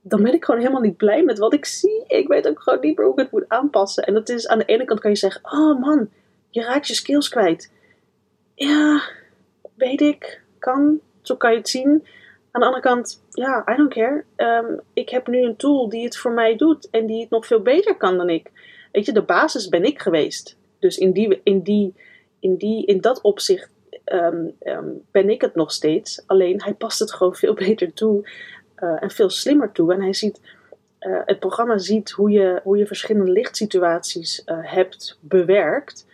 Dan 0.00 0.22
ben 0.22 0.34
ik 0.34 0.44
gewoon 0.44 0.60
helemaal 0.60 0.82
niet 0.82 0.96
blij 0.96 1.24
met 1.24 1.38
wat 1.38 1.54
ik 1.54 1.64
zie. 1.64 2.04
Ik 2.06 2.28
weet 2.28 2.48
ook 2.48 2.62
gewoon 2.62 2.80
niet 2.80 2.96
meer 2.96 3.06
hoe 3.06 3.14
ik 3.14 3.22
het 3.22 3.32
moet 3.32 3.48
aanpassen. 3.48 4.04
En 4.04 4.14
dat 4.14 4.28
is 4.28 4.48
aan 4.48 4.58
de 4.58 4.64
ene 4.64 4.84
kant 4.84 5.00
kan 5.00 5.10
je 5.10 5.16
zeggen: 5.16 5.40
Oh 5.44 5.80
man, 5.80 6.08
je 6.50 6.62
raakt 6.62 6.86
je 6.86 6.94
skills 6.94 7.28
kwijt. 7.28 7.72
Ja, 8.54 9.02
weet 9.74 10.00
ik, 10.00 10.42
kan 10.58 11.00
zo 11.26 11.36
kan 11.36 11.50
je 11.50 11.56
het 11.56 11.68
zien. 11.68 12.06
Aan 12.50 12.60
de 12.60 12.66
andere 12.66 12.82
kant, 12.82 13.22
ja, 13.30 13.64
I 13.72 13.76
don't 13.76 13.92
care. 13.92 14.24
Um, 14.36 14.80
ik 14.92 15.08
heb 15.08 15.26
nu 15.26 15.42
een 15.42 15.56
tool 15.56 15.88
die 15.88 16.04
het 16.04 16.16
voor 16.16 16.32
mij 16.32 16.56
doet 16.56 16.90
en 16.90 17.06
die 17.06 17.20
het 17.20 17.30
nog 17.30 17.46
veel 17.46 17.60
beter 17.62 17.96
kan 17.96 18.16
dan 18.16 18.28
ik. 18.28 18.50
Weet 18.92 19.06
je, 19.06 19.12
de 19.12 19.22
basis 19.22 19.68
ben 19.68 19.84
ik 19.84 20.00
geweest. 20.00 20.56
Dus 20.78 20.98
in, 20.98 21.12
die, 21.12 21.40
in, 21.42 21.60
die, 21.60 21.94
in, 22.40 22.56
die, 22.56 22.86
in 22.86 23.00
dat 23.00 23.20
opzicht 23.20 23.70
um, 24.04 24.54
um, 24.62 25.02
ben 25.10 25.30
ik 25.30 25.40
het 25.40 25.54
nog 25.54 25.72
steeds. 25.72 26.22
Alleen 26.26 26.62
hij 26.62 26.74
past 26.74 26.98
het 26.98 27.12
gewoon 27.12 27.34
veel 27.34 27.54
beter 27.66 27.92
toe 27.92 28.28
uh, 28.78 29.02
en 29.02 29.10
veel 29.10 29.30
slimmer 29.30 29.72
toe. 29.72 29.92
En 29.92 30.02
hij 30.02 30.12
ziet, 30.12 30.40
uh, 31.00 31.20
het 31.24 31.38
programma 31.38 31.78
ziet 31.78 32.10
hoe 32.10 32.30
je, 32.30 32.60
hoe 32.62 32.78
je 32.78 32.86
verschillende 32.86 33.32
lichtsituaties 33.32 34.42
uh, 34.46 34.58
hebt 34.60 35.18
bewerkt. 35.20 36.06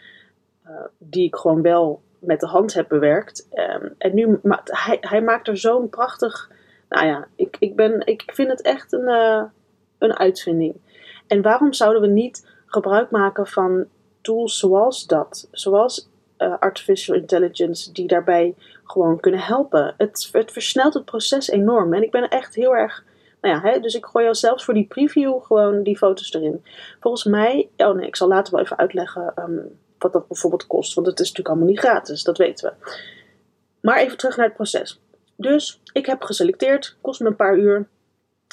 die 0.98 1.26
ik 1.26 1.36
gewoon 1.36 1.62
wel 1.62 2.02
met 2.20 2.40
de 2.40 2.46
hand 2.46 2.74
heb 2.74 2.88
bewerkt. 2.88 3.48
Ehm, 3.50 3.88
en 3.98 4.14
nu, 4.14 4.40
hij, 4.64 4.98
hij 5.00 5.22
maakt 5.22 5.48
er 5.48 5.56
zo'n 5.56 5.88
prachtig. 5.88 6.50
Nou 6.88 7.06
ja, 7.06 7.26
ik, 7.36 7.56
ik, 7.58 7.76
ben, 7.76 8.06
ik 8.06 8.22
vind 8.26 8.50
het 8.50 8.62
echt 8.62 8.92
een, 8.92 9.08
uh, 9.08 9.42
een 9.98 10.18
uitvinding. 10.18 10.74
En 11.26 11.42
waarom 11.42 11.72
zouden 11.72 12.02
we 12.02 12.08
niet 12.08 12.48
gebruik 12.66 13.10
maken 13.10 13.46
van 13.46 13.86
tools 14.20 14.58
zoals 14.58 15.06
dat? 15.06 15.48
Zoals 15.50 16.08
uh, 16.38 16.54
artificial 16.58 17.16
intelligence, 17.16 17.92
die 17.92 18.06
daarbij 18.06 18.54
gewoon 18.84 19.20
kunnen 19.20 19.40
helpen. 19.40 19.94
Het, 19.96 20.28
het 20.32 20.52
versnelt 20.52 20.94
het 20.94 21.04
proces 21.04 21.48
enorm. 21.48 21.94
En 21.94 22.02
ik 22.02 22.10
ben 22.10 22.28
echt 22.28 22.54
heel 22.54 22.76
erg. 22.76 23.04
Nou 23.40 23.54
ja, 23.54 23.60
hè, 23.70 23.80
dus 23.80 23.94
ik 23.94 24.04
gooi 24.04 24.26
al 24.26 24.34
zelfs 24.34 24.64
voor 24.64 24.74
die 24.74 24.86
preview 24.86 25.42
gewoon 25.42 25.82
die 25.82 25.96
foto's 25.96 26.34
erin. 26.34 26.64
Volgens 27.00 27.24
mij, 27.24 27.68
oh 27.76 27.94
nee, 27.94 28.06
ik 28.06 28.16
zal 28.16 28.28
later 28.28 28.52
wel 28.52 28.62
even 28.62 28.78
uitleggen 28.78 29.32
um, 29.38 29.78
wat 30.02 30.12
dat 30.12 30.28
bijvoorbeeld 30.28 30.66
kost. 30.66 30.94
Want 30.94 31.06
het 31.06 31.20
is 31.20 31.28
natuurlijk 31.28 31.48
allemaal 31.48 31.74
niet 31.74 31.78
gratis, 31.78 32.22
dat 32.22 32.38
weten 32.38 32.68
we. 32.68 32.90
Maar 33.80 33.98
even 33.98 34.16
terug 34.16 34.36
naar 34.36 34.46
het 34.46 34.54
proces. 34.54 35.00
Dus 35.36 35.80
ik 35.92 36.06
heb 36.06 36.22
geselecteerd, 36.22 36.96
kost 37.00 37.20
me 37.20 37.26
een 37.26 37.36
paar 37.36 37.58
uur. 37.58 37.88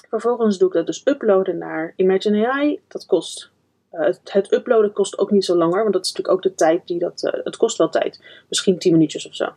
Vervolgens 0.09 0.57
doe 0.57 0.67
ik 0.67 0.73
dat 0.73 0.85
dus 0.85 1.01
uploaden 1.05 1.57
naar 1.57 1.93
Imagine 1.95 2.47
AI. 2.47 2.79
Dat 2.87 3.05
kost, 3.05 3.49
uh, 3.91 4.05
het, 4.23 4.51
uploaden 4.51 4.93
kost 4.93 5.17
ook 5.17 5.31
niet 5.31 5.45
zo 5.45 5.55
langer, 5.55 5.81
want 5.81 5.93
dat 5.93 6.05
is 6.05 6.11
natuurlijk 6.11 6.37
ook 6.37 6.51
de 6.51 6.55
tijd 6.55 6.87
die 6.87 6.99
dat, 6.99 7.23
uh, 7.23 7.43
het 7.43 7.57
kost 7.57 7.77
wel 7.77 7.89
tijd. 7.89 8.21
Misschien 8.49 8.79
10 8.79 8.91
minuutjes 8.91 9.27
of 9.27 9.35
zo. 9.35 9.49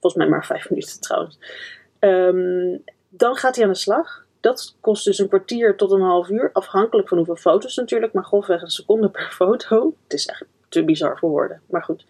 Volgens 0.00 0.14
mij 0.14 0.28
maar 0.28 0.46
5 0.46 0.68
minuten 0.70 1.00
trouwens. 1.00 1.38
Um, 2.00 2.84
dan 3.08 3.36
gaat 3.36 3.56
hij 3.56 3.64
aan 3.64 3.70
de 3.70 3.78
slag. 3.78 4.26
Dat 4.40 4.76
kost 4.80 5.04
dus 5.04 5.18
een 5.18 5.28
kwartier 5.28 5.76
tot 5.76 5.92
een 5.92 6.00
half 6.00 6.28
uur, 6.28 6.50
afhankelijk 6.52 7.08
van 7.08 7.16
hoeveel 7.16 7.36
foto's 7.36 7.76
natuurlijk, 7.76 8.12
maar 8.12 8.24
grofweg 8.24 8.62
een 8.62 8.70
seconde 8.70 9.08
per 9.08 9.30
foto. 9.40 9.94
Het 10.02 10.12
is 10.12 10.26
echt 10.26 10.44
te 10.68 10.84
bizar 10.84 11.18
voor 11.18 11.30
woorden. 11.30 11.60
Maar 11.66 11.82
goed. 11.82 12.06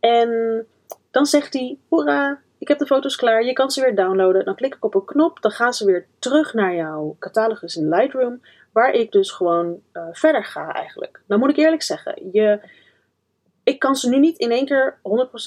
En 0.00 0.66
dan 1.10 1.26
zegt 1.26 1.52
hij: 1.52 1.78
Hoera, 1.88 2.40
ik 2.58 2.68
heb 2.68 2.78
de 2.78 2.86
foto's 2.86 3.16
klaar. 3.16 3.44
Je 3.44 3.52
kan 3.52 3.70
ze 3.70 3.80
weer 3.80 3.94
downloaden. 3.94 4.44
Dan 4.44 4.54
klik 4.54 4.74
ik 4.74 4.84
op 4.84 4.94
een 4.94 5.04
knop. 5.04 5.40
Dan 5.40 5.50
gaan 5.50 5.74
ze 5.74 5.84
weer 5.84 6.06
terug 6.18 6.54
naar 6.54 6.74
jouw 6.74 7.16
catalogus 7.18 7.76
in 7.76 7.88
Lightroom. 7.88 8.40
Waar 8.72 8.92
ik 8.92 9.12
dus 9.12 9.30
gewoon 9.30 9.80
uh, 9.92 10.02
verder 10.12 10.44
ga 10.44 10.72
eigenlijk. 10.72 11.20
Nou 11.26 11.40
moet 11.40 11.50
ik 11.50 11.56
eerlijk 11.56 11.82
zeggen. 11.82 12.30
Je, 12.32 12.60
ik 13.62 13.78
kan 13.78 13.96
ze 13.96 14.08
nu 14.08 14.18
niet 14.18 14.38
in 14.38 14.50
één 14.50 14.66
keer 14.66 14.98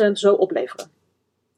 100% 0.09 0.11
zo 0.11 0.33
opleveren. 0.33 0.91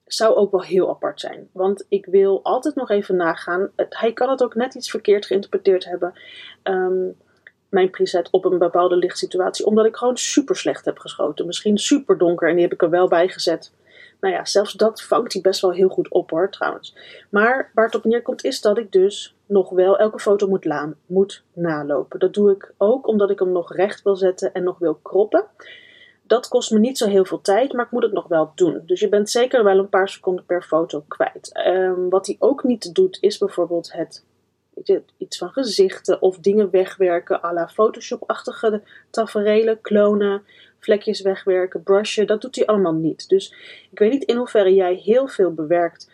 Zou 0.05 0.35
ook 0.35 0.51
wel 0.51 0.63
heel 0.63 0.89
apart 0.89 1.19
zijn. 1.19 1.49
Want 1.51 1.85
ik 1.89 2.05
wil 2.05 2.43
altijd 2.43 2.75
nog 2.75 2.89
even 2.89 3.15
nagaan. 3.15 3.71
Hij 3.75 4.13
kan 4.13 4.29
het 4.29 4.43
ook 4.43 4.55
net 4.55 4.75
iets 4.75 4.89
verkeerd 4.89 5.25
geïnterpreteerd 5.25 5.85
hebben. 5.85 6.13
Um, 6.63 7.17
mijn 7.69 7.89
preset 7.89 8.29
op 8.31 8.45
een 8.45 8.57
bepaalde 8.57 8.95
lichtsituatie, 8.95 9.65
omdat 9.65 9.85
ik 9.85 9.95
gewoon 9.95 10.17
super 10.17 10.55
slecht 10.55 10.85
heb 10.85 10.99
geschoten. 10.99 11.45
Misschien 11.45 11.77
super 11.77 12.17
donker 12.17 12.47
en 12.47 12.53
die 12.53 12.63
heb 12.63 12.73
ik 12.73 12.81
er 12.81 12.89
wel 12.89 13.07
bij 13.07 13.27
gezet. 13.27 13.71
Nou 14.19 14.33
ja, 14.33 14.45
zelfs 14.45 14.73
dat 14.73 15.03
vangt 15.03 15.33
hij 15.33 15.41
best 15.41 15.61
wel 15.61 15.71
heel 15.71 15.89
goed 15.89 16.09
op 16.09 16.29
hoor, 16.29 16.51
trouwens. 16.51 16.95
Maar 17.29 17.71
waar 17.73 17.85
het 17.85 17.95
op 17.95 18.03
neerkomt 18.03 18.43
is 18.43 18.61
dat 18.61 18.77
ik 18.77 18.91
dus 18.91 19.35
nog 19.45 19.69
wel 19.69 19.97
elke 19.97 20.19
foto 20.19 20.47
moet, 20.47 20.65
laan, 20.65 20.95
moet 21.05 21.43
nalopen. 21.53 22.19
Dat 22.19 22.33
doe 22.33 22.51
ik 22.51 22.73
ook 22.77 23.07
omdat 23.07 23.29
ik 23.29 23.39
hem 23.39 23.51
nog 23.51 23.75
recht 23.75 24.01
wil 24.01 24.15
zetten 24.15 24.53
en 24.53 24.63
nog 24.63 24.77
wil 24.77 24.99
kroppen. 25.01 25.45
Dat 26.23 26.47
kost 26.47 26.71
me 26.71 26.79
niet 26.79 26.97
zo 26.97 27.07
heel 27.07 27.25
veel 27.25 27.41
tijd, 27.41 27.73
maar 27.73 27.85
ik 27.85 27.91
moet 27.91 28.03
het 28.03 28.11
nog 28.11 28.27
wel 28.27 28.51
doen. 28.55 28.81
Dus 28.85 28.99
je 28.99 29.09
bent 29.09 29.29
zeker 29.29 29.63
wel 29.63 29.77
een 29.77 29.89
paar 29.89 30.09
seconden 30.09 30.45
per 30.45 30.63
foto 30.63 31.03
kwijt. 31.07 31.61
Um, 31.67 32.09
wat 32.09 32.27
hij 32.27 32.35
ook 32.39 32.63
niet 32.63 32.95
doet, 32.95 33.17
is 33.21 33.37
bijvoorbeeld 33.37 33.91
het 33.91 34.25
je, 34.83 35.03
iets 35.17 35.37
van 35.37 35.49
gezichten 35.49 36.21
of 36.21 36.37
dingen 36.37 36.69
wegwerken, 36.69 37.43
à 37.43 37.53
la 37.53 37.67
Photoshop-achtige 37.67 38.81
taferelen, 39.09 39.81
klonen, 39.81 40.43
vlekjes 40.79 41.21
wegwerken, 41.21 41.83
brushen. 41.83 42.27
Dat 42.27 42.41
doet 42.41 42.55
hij 42.55 42.65
allemaal 42.65 42.93
niet. 42.93 43.29
Dus 43.29 43.53
ik 43.91 43.99
weet 43.99 44.11
niet 44.11 44.23
in 44.23 44.35
hoeverre 44.35 44.73
jij 44.73 44.93
heel 44.93 45.27
veel 45.27 45.53
bewerkt 45.53 46.09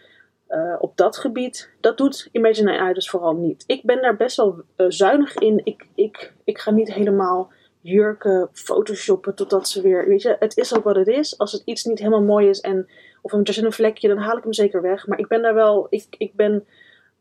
eh, 0.48 0.76
op 0.80 0.98
dat 0.98 1.18
gebied, 1.18 1.70
dat 1.80 1.98
doet 1.98 2.30
Imagine 2.32 2.80
AI 2.80 2.94
dus 2.94 3.10
vooral 3.10 3.36
niet. 3.36 3.64
Ik 3.68 3.84
ben 3.84 4.02
daar 4.02 4.16
best 4.16 4.38
wel 4.38 4.64
uh, 4.78 4.86
zuinig 4.90 5.36
in. 5.36 5.62
Ik, 5.64 5.88
ik, 5.96 6.34
ik 6.44 6.58
ga 6.58 6.72
niet 6.72 6.94
helemaal 6.94 7.52
jurken 7.82 8.50
photoshoppen 8.52 9.36
totdat 9.36 9.70
ze 9.70 9.82
weer, 9.82 10.08
weet 10.08 10.22
je, 10.22 10.36
het 10.40 10.58
is 10.58 10.76
ook 10.76 10.84
wat 10.84 10.96
het 10.96 11.08
is. 11.08 11.38
Als 11.38 11.52
het 11.52 11.62
iets 11.66 11.84
niet 11.84 12.00
helemaal 12.00 12.22
mooi 12.22 12.50
is 12.50 12.62
en 12.62 12.90
of 13.22 13.34
er 13.34 13.50
is 13.50 13.58
een 13.58 13.72
vlekje, 13.72 14.08
dan 14.08 14.18
haal 14.18 14.38
ik 14.38 14.44
hem 14.44 14.54
zeker 14.54 14.82
weg. 14.82 15.08
Maar 15.08 15.20
ik 15.20 15.28
ben 15.28 15.42
daar 15.42 15.54
wel, 15.54 15.88
ik, 15.90 16.06
ik 16.18 16.34
ben 16.36 16.66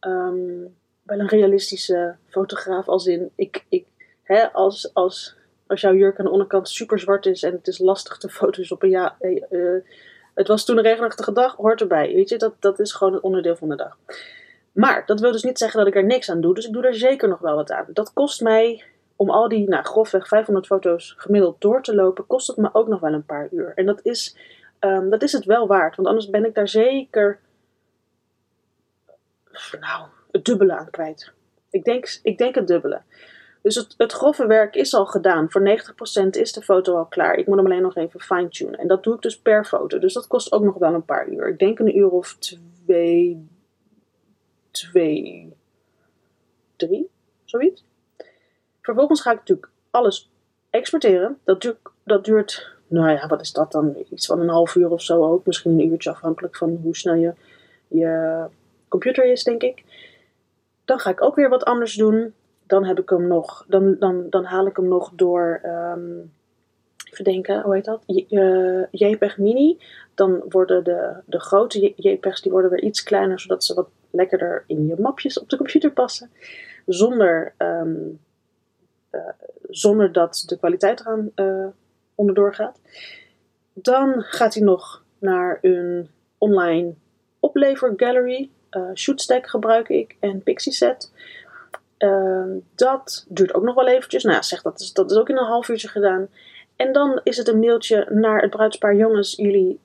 um, 0.00 0.76
wel 1.02 1.18
een 1.18 1.28
realistische 1.28 2.16
fotograaf 2.28 2.88
als 2.88 3.06
in, 3.06 3.30
ik, 3.34 3.64
ik, 3.68 3.86
hè, 4.22 4.52
als, 4.52 4.94
als, 4.94 5.36
als 5.66 5.80
jouw 5.80 5.94
jurk 5.94 6.18
aan 6.18 6.24
de 6.24 6.30
onderkant 6.30 6.68
super 6.68 6.98
zwart 6.98 7.26
is 7.26 7.42
en 7.42 7.52
het 7.52 7.66
is 7.66 7.78
lastig 7.78 8.18
te 8.18 8.28
photoshoppen, 8.28 8.90
ja, 8.90 9.16
uh, 9.20 9.80
het 10.34 10.48
was 10.48 10.64
toen 10.64 10.76
een 10.76 10.82
regenachtige 10.82 11.32
dag, 11.32 11.56
hoort 11.56 11.80
erbij. 11.80 12.14
Weet 12.14 12.28
je, 12.28 12.38
dat, 12.38 12.54
dat 12.58 12.80
is 12.80 12.92
gewoon 12.92 13.14
een 13.14 13.22
onderdeel 13.22 13.56
van 13.56 13.68
de 13.68 13.76
dag. 13.76 13.98
Maar 14.72 15.06
dat 15.06 15.20
wil 15.20 15.32
dus 15.32 15.42
niet 15.42 15.58
zeggen 15.58 15.78
dat 15.78 15.88
ik 15.88 15.94
er 15.94 16.04
niks 16.04 16.30
aan 16.30 16.40
doe. 16.40 16.54
Dus 16.54 16.66
ik 16.66 16.72
doe 16.72 16.86
er 16.86 16.94
zeker 16.94 17.28
nog 17.28 17.38
wel 17.38 17.54
wat 17.54 17.70
aan. 17.70 17.86
Dat 17.92 18.12
kost 18.12 18.40
mij, 18.40 18.84
om 19.16 19.30
al 19.30 19.48
die, 19.48 19.68
nou, 19.68 19.84
grofweg 19.84 20.28
500 20.28 20.66
foto's 20.66 21.14
gemiddeld 21.16 21.60
door 21.60 21.82
te 21.82 21.94
lopen, 21.94 22.26
kost 22.26 22.46
het 22.46 22.56
me 22.56 22.68
ook 22.72 22.88
nog 22.88 23.00
wel 23.00 23.12
een 23.12 23.24
paar 23.24 23.48
uur. 23.50 23.72
En 23.74 23.86
dat 23.86 24.00
is, 24.02 24.36
um, 24.80 25.10
dat 25.10 25.22
is 25.22 25.32
het 25.32 25.44
wel 25.44 25.66
waard. 25.66 25.96
Want 25.96 26.08
anders 26.08 26.30
ben 26.30 26.44
ik 26.44 26.54
daar 26.54 26.68
zeker, 26.68 27.40
nou, 29.80 30.06
het 30.32 30.44
dubbele 30.44 30.76
aan 30.76 30.90
kwijt. 30.90 31.32
Ik 31.70 31.84
denk, 31.84 32.18
ik 32.22 32.38
denk 32.38 32.54
het 32.54 32.66
dubbele. 32.66 33.00
Dus 33.62 33.74
het, 33.74 33.94
het 33.96 34.12
grove 34.12 34.46
werk 34.46 34.74
is 34.74 34.94
al 34.94 35.06
gedaan. 35.06 35.50
Voor 35.50 35.78
90% 36.24 36.26
is 36.30 36.52
de 36.52 36.62
foto 36.62 36.96
al 36.96 37.06
klaar. 37.06 37.34
Ik 37.34 37.46
moet 37.46 37.56
hem 37.56 37.66
alleen 37.66 37.82
nog 37.82 37.96
even 37.96 38.20
fine-tunen. 38.20 38.78
En 38.78 38.86
dat 38.86 39.02
doe 39.02 39.14
ik 39.14 39.20
dus 39.20 39.38
per 39.38 39.64
foto. 39.64 39.98
Dus 39.98 40.12
dat 40.12 40.26
kost 40.26 40.52
ook 40.52 40.62
nog 40.62 40.78
wel 40.78 40.94
een 40.94 41.04
paar 41.04 41.28
uur. 41.28 41.48
Ik 41.48 41.58
denk 41.58 41.78
een 41.78 41.96
uur 41.96 42.10
of 42.10 42.36
twee, 42.38 43.48
twee, 44.70 45.52
drie, 46.76 47.10
zoiets. 47.44 47.84
Vervolgens 48.80 49.20
ga 49.20 49.30
ik 49.30 49.38
natuurlijk 49.38 49.70
alles 49.90 50.30
exporteren. 50.70 51.38
Dat 51.44 51.60
duurt, 51.60 51.78
dat 52.04 52.24
duurt, 52.24 52.68
nou 52.86 53.10
ja, 53.10 53.26
wat 53.26 53.40
is 53.40 53.52
dat 53.52 53.72
dan? 53.72 53.96
Iets 54.10 54.26
van 54.26 54.40
een 54.40 54.48
half 54.48 54.74
uur 54.74 54.90
of 54.90 55.02
zo 55.02 55.24
ook. 55.24 55.46
Misschien 55.46 55.70
een 55.70 55.90
uurtje 55.90 56.10
afhankelijk 56.10 56.56
van 56.56 56.78
hoe 56.82 56.96
snel 56.96 57.14
je, 57.14 57.34
je 57.88 58.44
computer 58.88 59.24
is, 59.24 59.44
denk 59.44 59.62
ik. 59.62 59.84
Dan 60.84 60.98
ga 60.98 61.10
ik 61.10 61.22
ook 61.22 61.34
weer 61.34 61.48
wat 61.48 61.64
anders 61.64 61.94
doen 61.94 62.34
dan 62.72 62.84
heb 62.84 62.98
ik 62.98 63.08
hem 63.08 63.26
nog, 63.26 63.64
dan, 63.68 63.96
dan, 63.98 64.26
dan 64.30 64.44
haal 64.44 64.66
ik 64.66 64.76
hem 64.76 64.88
nog 64.88 65.10
door, 65.14 65.60
um, 65.64 66.32
even 67.10 67.24
denken, 67.24 67.62
hoe 67.62 67.74
heet 67.74 67.84
dat? 67.84 68.02
Uh, 68.06 68.84
JPEG 68.90 69.38
Mini. 69.38 69.78
Dan 70.14 70.42
worden 70.48 70.84
de, 70.84 71.14
de 71.26 71.40
grote 71.40 71.92
JPEGs 71.96 72.42
die 72.42 72.52
worden 72.52 72.70
weer 72.70 72.82
iets 72.82 73.02
kleiner, 73.02 73.40
zodat 73.40 73.64
ze 73.64 73.74
wat 73.74 73.88
lekkerder 74.10 74.64
in 74.66 74.86
je 74.86 74.96
mapjes 74.98 75.40
op 75.40 75.48
de 75.48 75.56
computer 75.56 75.92
passen. 75.92 76.30
Zonder, 76.86 77.54
um, 77.58 78.20
uh, 79.10 79.20
zonder 79.68 80.12
dat 80.12 80.44
de 80.46 80.58
kwaliteit 80.58 81.00
eraan 81.00 81.30
uh, 81.36 81.66
onderdoor 82.14 82.54
gaat. 82.54 82.80
Dan 83.72 84.22
gaat 84.22 84.54
hij 84.54 84.62
nog 84.62 85.04
naar 85.18 85.58
een 85.60 86.08
online 86.38 86.94
oplevergallery. 87.40 88.50
Uh, 88.76 88.90
Shootstack 88.94 89.46
gebruik 89.46 89.88
ik 89.88 90.16
en 90.20 90.42
Pixieset. 90.42 91.12
Ehm, 92.02 92.58
dat 92.74 93.26
duurt 93.28 93.54
ook 93.54 93.62
nog 93.62 93.74
wel 93.74 93.88
eventjes. 93.88 94.24
Nou 94.24 94.42
zeg, 94.42 94.62
dat 94.62 94.80
is, 94.80 94.92
dat 94.92 95.10
is 95.10 95.16
ook 95.16 95.28
in 95.28 95.36
een 95.36 95.44
half 95.44 95.68
uurtje 95.68 95.88
gedaan. 95.88 96.28
En 96.76 96.92
dan 96.92 97.20
is 97.24 97.36
het 97.36 97.48
een 97.48 97.58
mailtje 97.58 98.06
naar 98.10 98.40
het 98.40 98.50
bruidspaar. 98.50 98.94
Jongens, 98.94 99.36
jullie, 99.36 99.80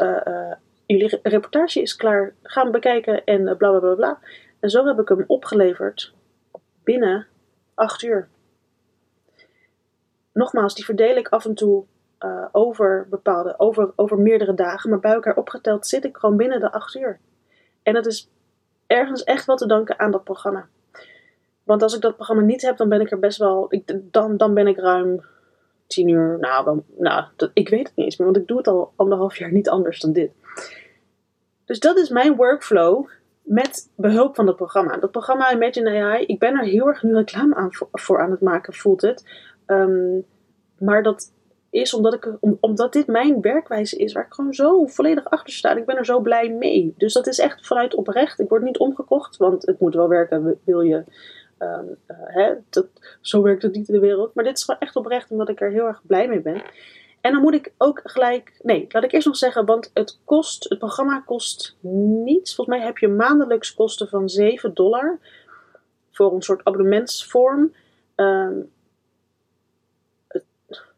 uh, 0.00 0.20
uh, 0.24 0.52
jullie 0.86 1.18
reportage 1.22 1.80
is 1.80 1.96
klaar. 1.96 2.34
Gaan 2.42 2.70
bekijken 2.70 3.24
en 3.24 3.40
uh, 3.40 3.56
bla 3.56 3.70
bla 3.70 3.78
bla 3.78 3.94
bla. 3.94 4.18
En 4.60 4.70
zo 4.70 4.86
heb 4.86 4.98
ik 4.98 5.08
hem 5.08 5.24
opgeleverd 5.26 6.12
binnen 6.84 7.26
acht 7.74 8.02
uur. 8.02 8.28
Nogmaals, 10.32 10.74
die 10.74 10.84
verdeel 10.84 11.16
ik 11.16 11.28
af 11.28 11.44
en 11.44 11.54
toe 11.54 11.84
over 12.52 13.06
bepaalde, 13.10 13.58
over, 13.58 13.92
over 13.96 14.18
meerdere 14.18 14.54
dagen. 14.54 14.90
Maar 14.90 15.00
bij 15.00 15.12
elkaar 15.12 15.36
opgeteld 15.36 15.86
zit 15.86 16.04
ik 16.04 16.16
gewoon 16.16 16.36
binnen 16.36 16.60
de 16.60 16.72
acht 16.72 16.94
uur. 16.94 17.20
En 17.82 17.94
dat 17.94 18.06
is 18.06 18.30
ergens 18.86 19.24
echt 19.24 19.46
wel 19.46 19.56
te 19.56 19.66
danken 19.66 19.98
aan 19.98 20.10
dat 20.10 20.24
programma. 20.24 20.68
Want 21.64 21.82
als 21.82 21.94
ik 21.94 22.00
dat 22.00 22.14
programma 22.14 22.42
niet 22.42 22.62
heb, 22.62 22.76
dan 22.76 22.88
ben 22.88 23.00
ik 23.00 23.10
er 23.10 23.18
best 23.18 23.38
wel. 23.38 23.66
Ik, 23.68 23.96
dan, 24.12 24.36
dan 24.36 24.54
ben 24.54 24.66
ik 24.66 24.78
ruim 24.78 25.24
tien 25.86 26.08
uur. 26.08 26.38
Nou, 26.40 26.82
nou 26.96 27.24
dat, 27.36 27.50
ik 27.54 27.68
weet 27.68 27.86
het 27.86 27.96
niet 27.96 28.06
eens 28.06 28.16
meer, 28.16 28.28
want 28.28 28.40
ik 28.40 28.48
doe 28.48 28.56
het 28.56 28.66
al 28.66 28.92
anderhalf 28.96 29.36
jaar 29.36 29.52
niet 29.52 29.68
anders 29.68 30.00
dan 30.00 30.12
dit. 30.12 30.30
Dus 31.64 31.80
dat 31.80 31.96
is 31.96 32.08
mijn 32.08 32.36
workflow 32.36 33.08
met 33.42 33.90
behulp 33.96 34.34
van 34.34 34.46
dat 34.46 34.56
programma. 34.56 34.96
Dat 34.96 35.10
programma 35.10 35.52
Imagine 35.52 36.02
AI, 36.02 36.24
ik 36.24 36.38
ben 36.38 36.58
er 36.58 36.64
heel 36.64 36.86
erg 36.86 37.02
nu 37.02 37.14
reclame 37.14 37.54
aan, 37.54 37.68
voor, 37.92 38.20
aan 38.20 38.30
het 38.30 38.40
maken, 38.40 38.74
voelt 38.74 39.00
het. 39.00 39.24
Um, 39.66 40.24
maar 40.78 41.02
dat 41.02 41.32
is 41.72 41.94
omdat, 41.94 42.14
ik, 42.14 42.36
omdat 42.60 42.92
dit 42.92 43.06
mijn 43.06 43.40
werkwijze 43.40 43.96
is, 43.96 44.12
waar 44.12 44.26
ik 44.26 44.32
gewoon 44.32 44.54
zo 44.54 44.86
volledig 44.86 45.24
achter 45.30 45.52
sta. 45.52 45.74
Ik 45.74 45.86
ben 45.86 45.96
er 45.96 46.04
zo 46.04 46.20
blij 46.20 46.50
mee. 46.50 46.94
Dus 46.96 47.12
dat 47.12 47.26
is 47.26 47.38
echt 47.38 47.66
vanuit 47.66 47.94
oprecht. 47.94 48.40
Ik 48.40 48.48
word 48.48 48.62
niet 48.62 48.78
omgekocht, 48.78 49.36
want 49.36 49.66
het 49.66 49.80
moet 49.80 49.94
wel 49.94 50.08
werken, 50.08 50.60
wil 50.64 50.80
je 50.80 51.04
Um, 51.62 51.96
hè, 52.06 52.54
dat, 52.70 52.86
zo 53.20 53.42
werkt 53.42 53.62
het 53.62 53.74
niet 53.74 53.88
in 53.88 53.94
de 53.94 54.00
wereld. 54.00 54.34
Maar 54.34 54.44
dit 54.44 54.56
is 54.56 54.64
gewoon 54.64 54.80
echt 54.80 54.96
oprecht 54.96 55.30
omdat 55.30 55.48
ik 55.48 55.60
er 55.60 55.70
heel 55.70 55.86
erg 55.86 56.02
blij 56.06 56.28
mee 56.28 56.40
ben. 56.40 56.62
En 57.20 57.32
dan 57.32 57.42
moet 57.42 57.54
ik 57.54 57.72
ook 57.78 58.00
gelijk. 58.04 58.60
Nee, 58.62 58.86
laat 58.88 59.04
ik 59.04 59.12
eerst 59.12 59.26
nog 59.26 59.36
zeggen, 59.36 59.66
want 59.66 59.90
het 59.94 60.18
kost. 60.24 60.68
Het 60.68 60.78
programma 60.78 61.20
kost 61.20 61.76
niets. 62.24 62.54
Volgens 62.54 62.76
mij 62.76 62.86
heb 62.86 62.98
je 62.98 63.08
maandelijks 63.08 63.74
kosten 63.74 64.08
van 64.08 64.28
7 64.28 64.74
dollar. 64.74 65.18
Voor 66.10 66.34
een 66.34 66.42
soort 66.42 66.64
abonnementsvorm. 66.64 67.74
Um, 68.16 68.70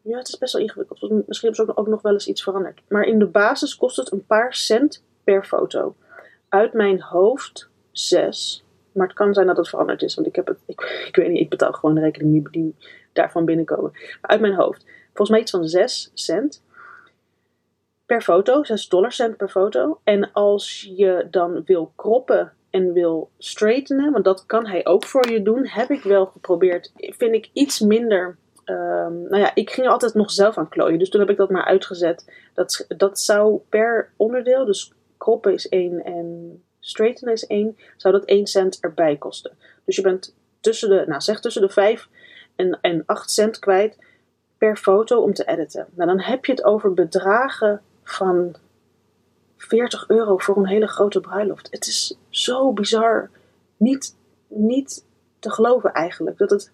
ja, 0.04 0.18
het 0.18 0.28
is 0.28 0.38
best 0.38 0.52
wel 0.52 0.62
ingewikkeld. 0.62 1.00
Misschien 1.00 1.48
hebben 1.52 1.74
ze 1.74 1.76
ook, 1.76 1.86
nog 1.86 2.02
wel 2.02 2.12
eens 2.12 2.28
iets 2.28 2.42
veranderd. 2.42 2.80
Maar 2.88 3.04
in 3.04 3.18
de 3.18 3.26
basis 3.26 3.76
kost 3.76 3.96
het 3.96 4.12
een 4.12 4.26
paar 4.26 4.54
cent 4.54 5.04
per 5.24 5.44
foto. 5.44 5.94
Uit 6.48 6.72
mijn 6.72 7.00
hoofd 7.00 7.68
6 7.92 8.64
maar 8.94 9.06
het 9.06 9.16
kan 9.16 9.34
zijn 9.34 9.46
dat 9.46 9.56
het 9.56 9.68
veranderd 9.68 10.02
is, 10.02 10.14
want 10.14 10.26
ik 10.26 10.36
heb 10.36 10.46
het, 10.46 10.58
ik, 10.66 11.16
weet 11.16 11.28
niet, 11.28 11.40
ik 11.40 11.48
betaal 11.48 11.72
gewoon 11.72 11.94
de 11.94 12.00
rekening 12.00 12.50
die 12.50 12.74
daarvan 13.12 13.44
binnenkomen. 13.44 13.90
Maar 13.92 14.30
uit 14.30 14.40
mijn 14.40 14.54
hoofd, 14.54 14.84
volgens 15.06 15.30
mij 15.30 15.40
iets 15.40 15.50
van 15.50 15.68
6 15.68 16.10
cent 16.14 16.62
per 18.06 18.22
foto, 18.22 18.64
6 18.64 18.88
dollar 18.88 19.12
cent 19.12 19.36
per 19.36 19.48
foto. 19.48 20.00
En 20.04 20.32
als 20.32 20.92
je 20.96 21.26
dan 21.30 21.62
wil 21.64 21.92
kroppen 21.96 22.52
en 22.70 22.92
wil 22.92 23.30
straightenen, 23.38 24.12
want 24.12 24.24
dat 24.24 24.46
kan 24.46 24.66
hij 24.66 24.86
ook 24.86 25.04
voor 25.04 25.30
je 25.30 25.42
doen, 25.42 25.66
heb 25.66 25.90
ik 25.90 26.02
wel 26.02 26.26
geprobeerd. 26.26 26.92
Vind 26.96 27.34
ik 27.34 27.50
iets 27.52 27.80
minder. 27.80 28.36
Um, 28.64 29.22
nou 29.22 29.36
ja, 29.36 29.54
ik 29.54 29.70
ging 29.70 29.86
er 29.86 29.92
altijd 29.92 30.14
nog 30.14 30.30
zelf 30.30 30.58
aan 30.58 30.68
klooien, 30.68 30.98
dus 30.98 31.10
toen 31.10 31.20
heb 31.20 31.30
ik 31.30 31.36
dat 31.36 31.50
maar 31.50 31.64
uitgezet. 31.64 32.32
Dat, 32.54 32.84
dat 32.88 33.20
zou 33.20 33.60
per 33.68 34.12
onderdeel, 34.16 34.64
dus 34.64 34.92
kroppen 35.16 35.52
is 35.52 35.68
1 35.68 36.04
en 36.04 36.62
straighten 36.80 37.32
is 37.32 37.46
1, 37.46 37.76
zou 37.96 38.14
dat 38.14 38.24
1 38.24 38.46
cent 38.46 38.78
erbij 38.80 39.16
kosten. 39.16 39.52
Dus 39.84 39.96
je 39.96 40.02
bent 40.02 40.34
tussen 40.60 40.88
de, 40.88 41.04
nou 41.06 41.20
zeg 41.20 41.40
tussen 41.40 41.62
de 41.62 41.68
5 41.68 42.08
en, 42.56 42.78
en 42.80 43.02
8 43.06 43.30
cent 43.30 43.58
kwijt 43.58 43.98
per 44.58 44.76
foto 44.76 45.20
om 45.20 45.34
te 45.34 45.44
editen. 45.44 45.86
Nou, 45.94 46.08
dan 46.08 46.20
heb 46.20 46.44
je 46.44 46.52
het 46.52 46.64
over 46.64 46.94
bedragen 46.94 47.82
van 48.02 48.56
40 49.56 50.08
euro 50.08 50.38
voor 50.38 50.56
een 50.56 50.66
hele 50.66 50.86
grote 50.86 51.20
bruiloft. 51.20 51.68
Het 51.70 51.86
is 51.86 52.18
zo 52.28 52.72
bizar. 52.72 53.30
Niet, 53.76 54.16
niet 54.48 55.04
te 55.38 55.50
geloven 55.50 55.92
eigenlijk. 55.92 56.38
Dat 56.38 56.50
het 56.50 56.72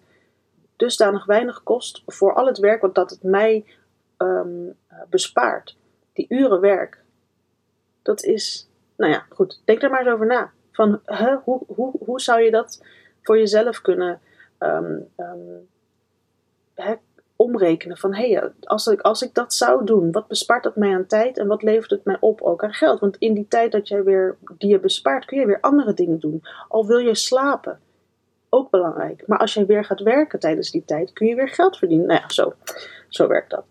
dusdanig 0.81 1.25
weinig 1.25 1.63
kost 1.63 2.03
voor 2.05 2.33
al 2.33 2.45
het 2.45 2.57
werk 2.57 2.81
wat 2.81 2.95
dat 2.95 3.09
het 3.09 3.23
mij 3.23 3.65
um, 4.17 4.77
bespaart. 5.09 5.77
Die 6.13 6.25
uren 6.29 6.59
werk. 6.59 7.03
Dat 8.01 8.23
is 8.23 8.69
nou 9.01 9.11
ja, 9.11 9.25
goed, 9.29 9.61
denk 9.65 9.81
er 9.81 9.89
maar 9.89 9.99
eens 9.99 10.13
over 10.13 10.25
na. 10.25 10.51
Van 10.71 11.01
hoe, 11.43 11.63
hoe, 11.67 11.91
hoe 12.05 12.21
zou 12.21 12.41
je 12.41 12.51
dat 12.51 12.83
voor 13.21 13.37
jezelf 13.37 13.81
kunnen 13.81 14.19
um, 14.59 15.09
omrekenen? 17.35 17.97
Van 17.97 18.13
hé, 18.13 18.31
hey, 18.31 18.51
als, 18.63 18.87
ik, 18.87 19.01
als 19.01 19.21
ik 19.21 19.33
dat 19.33 19.53
zou 19.53 19.85
doen, 19.85 20.11
wat 20.11 20.27
bespaart 20.27 20.63
dat 20.63 20.75
mij 20.75 20.93
aan 20.93 21.05
tijd 21.05 21.37
en 21.37 21.47
wat 21.47 21.63
levert 21.63 21.91
het 21.91 22.05
mij 22.05 22.17
op 22.19 22.41
ook 22.41 22.63
aan 22.63 22.73
geld? 22.73 22.99
Want 22.99 23.17
in 23.17 23.33
die 23.33 23.47
tijd 23.47 23.71
dat 23.71 23.87
jij 23.87 24.03
weer, 24.03 24.37
die 24.57 24.69
je 24.69 24.79
bespaart, 24.79 25.25
kun 25.25 25.39
je 25.39 25.45
weer 25.45 25.61
andere 25.61 25.93
dingen 25.93 26.19
doen. 26.19 26.43
Al 26.67 26.87
wil 26.87 26.97
je 26.97 27.15
slapen, 27.15 27.79
ook 28.53 28.69
belangrijk. 28.69 29.27
Maar 29.27 29.39
als 29.39 29.53
jij 29.53 29.65
weer 29.65 29.85
gaat 29.85 29.99
werken 29.99 30.39
tijdens 30.39 30.71
die 30.71 30.85
tijd, 30.85 31.13
kun 31.13 31.27
je 31.27 31.35
weer 31.35 31.49
geld 31.49 31.77
verdienen. 31.77 32.07
Nou 32.07 32.19
ja, 32.21 32.29
zo, 32.29 32.53
zo 33.07 33.27
werkt 33.27 33.49
dat. 33.49 33.65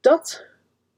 Dat 0.00 0.46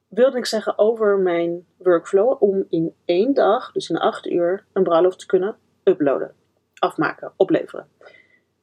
wilde 0.09 0.39
ik 0.39 0.47
zeggen 0.47 0.79
over 0.79 1.19
mijn 1.19 1.67
workflow 1.77 2.43
om 2.43 2.67
in 2.69 2.95
één 3.05 3.35
dag, 3.35 3.73
dus 3.73 3.91
in 3.91 3.99
acht 3.99 4.27
uur, 4.27 4.65
een 4.73 4.83
bruiloft 4.83 5.19
te 5.19 5.27
kunnen 5.27 5.57
uploaden, 5.85 6.35
afmaken, 6.79 7.33
opleveren. 7.37 7.89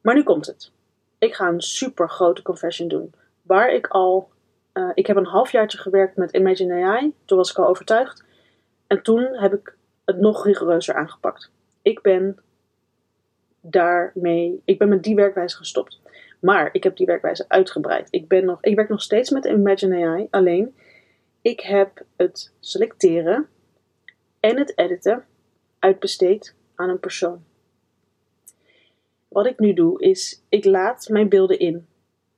Maar 0.02 0.16
nu 0.16 0.24
komt 0.24 0.46
het. 0.46 0.72
Ik 1.18 1.36
ga 1.36 1.48
een 1.48 1.62
super 1.62 2.10
grote 2.10 2.42
confession 2.42 2.88
doen. 2.88 3.14
Waar 3.42 3.72
ik 3.74 3.88
al, 3.88 4.30
uh, 4.74 4.90
ik 4.94 5.08
heb 5.08 5.18
een 5.18 5.26
halfjaartje 5.26 5.78
gewerkt 5.78 6.16
met 6.16 6.32
Imagine 6.32 6.86
AI, 6.86 7.14
toen 7.26 7.38
was 7.38 7.52
ik 7.52 7.58
al 7.58 7.68
overtuigd. 7.68 8.24
En 8.88 9.02
toen 9.02 9.24
heb 9.24 9.54
ik 9.54 9.76
het 10.06 10.18
nog 10.18 10.46
rigoureuzer 10.46 10.96
aangepakt. 10.96 11.52
Ik 11.82 12.02
ben 12.02 12.40
daarmee, 13.72 14.62
ik 14.66 14.78
ben 14.78 14.90
met 14.90 15.04
die 15.04 15.16
werkwijze 15.16 15.58
gestopt. 15.58 16.00
Maar 16.40 16.70
ik 16.72 16.84
heb 16.84 16.98
die 16.98 17.06
werkwijze 17.06 17.46
uitgebreid. 17.48 18.08
Ik, 18.12 18.28
ben 18.28 18.46
nog, 18.46 18.58
ik 18.62 18.76
werk 18.76 18.90
nog 18.90 19.02
steeds 19.02 19.30
met 19.30 19.46
Imagine 19.46 20.08
AI, 20.08 20.28
alleen 20.30 20.76
ik 21.42 21.60
heb 21.60 22.06
het 22.16 22.54
selecteren 22.60 23.48
en 24.40 24.58
het 24.58 24.78
editen 24.78 25.26
uitbesteed 25.80 26.56
aan 26.76 26.90
een 26.90 27.00
persoon. 27.00 27.44
Wat 29.28 29.46
ik 29.46 29.60
nu 29.60 29.74
doe 29.74 30.02
is, 30.02 30.44
ik 30.50 30.66
laat 30.66 31.10
mijn 31.10 31.30
beelden 31.30 31.60
in. 31.60 31.88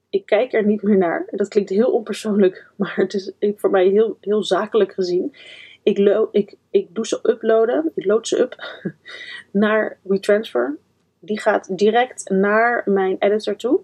Ik 0.09 0.25
kijk 0.25 0.53
er 0.53 0.65
niet 0.65 0.81
meer 0.81 0.97
naar. 0.97 1.27
Dat 1.31 1.47
klinkt 1.47 1.69
heel 1.69 1.91
onpersoonlijk, 1.91 2.67
maar 2.77 2.95
het 2.95 3.13
is 3.13 3.31
voor 3.39 3.69
mij 3.69 3.87
heel, 3.87 4.17
heel 4.21 4.43
zakelijk 4.43 4.93
gezien. 4.93 5.35
Ik, 5.83 5.97
ik, 6.31 6.55
ik 6.69 6.95
doe 6.95 7.07
ze 7.07 7.19
uploaden, 7.23 7.91
ik 7.95 8.05
load 8.05 8.27
ze 8.27 8.39
up 8.39 8.83
naar 9.51 9.99
WeTransfer. 10.01 10.77
Die 11.19 11.39
gaat 11.39 11.77
direct 11.77 12.29
naar 12.29 12.83
mijn 12.85 13.15
editor 13.19 13.55
toe. 13.55 13.79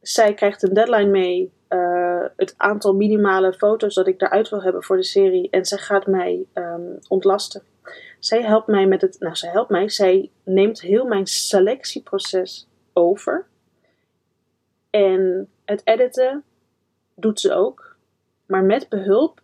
Zij 0.00 0.34
krijgt 0.34 0.62
een 0.62 0.74
deadline 0.74 1.10
mee, 1.10 1.52
uh, 1.68 2.24
het 2.36 2.54
aantal 2.56 2.94
minimale 2.94 3.52
foto's 3.52 3.94
dat 3.94 4.06
ik 4.06 4.18
daaruit 4.18 4.48
wil 4.48 4.62
hebben 4.62 4.82
voor 4.82 4.96
de 4.96 5.04
serie. 5.04 5.50
En 5.50 5.64
zij 5.64 5.78
gaat 5.78 6.06
mij 6.06 6.46
um, 6.54 6.98
ontlasten. 7.08 7.62
Zij 8.18 8.42
helpt 8.42 8.66
mij 8.66 8.86
met 8.86 9.00
het, 9.00 9.16
nou 9.20 9.36
zij 9.36 9.50
helpt 9.50 9.70
mij, 9.70 9.88
zij 9.88 10.30
neemt 10.44 10.80
heel 10.80 11.04
mijn 11.04 11.26
selectieproces 11.26 12.68
over. 12.92 13.46
En 14.90 15.48
het 15.64 15.80
editen 15.84 16.44
doet 17.14 17.40
ze 17.40 17.52
ook, 17.52 17.96
maar 18.46 18.64
met 18.64 18.88
behulp 18.88 19.40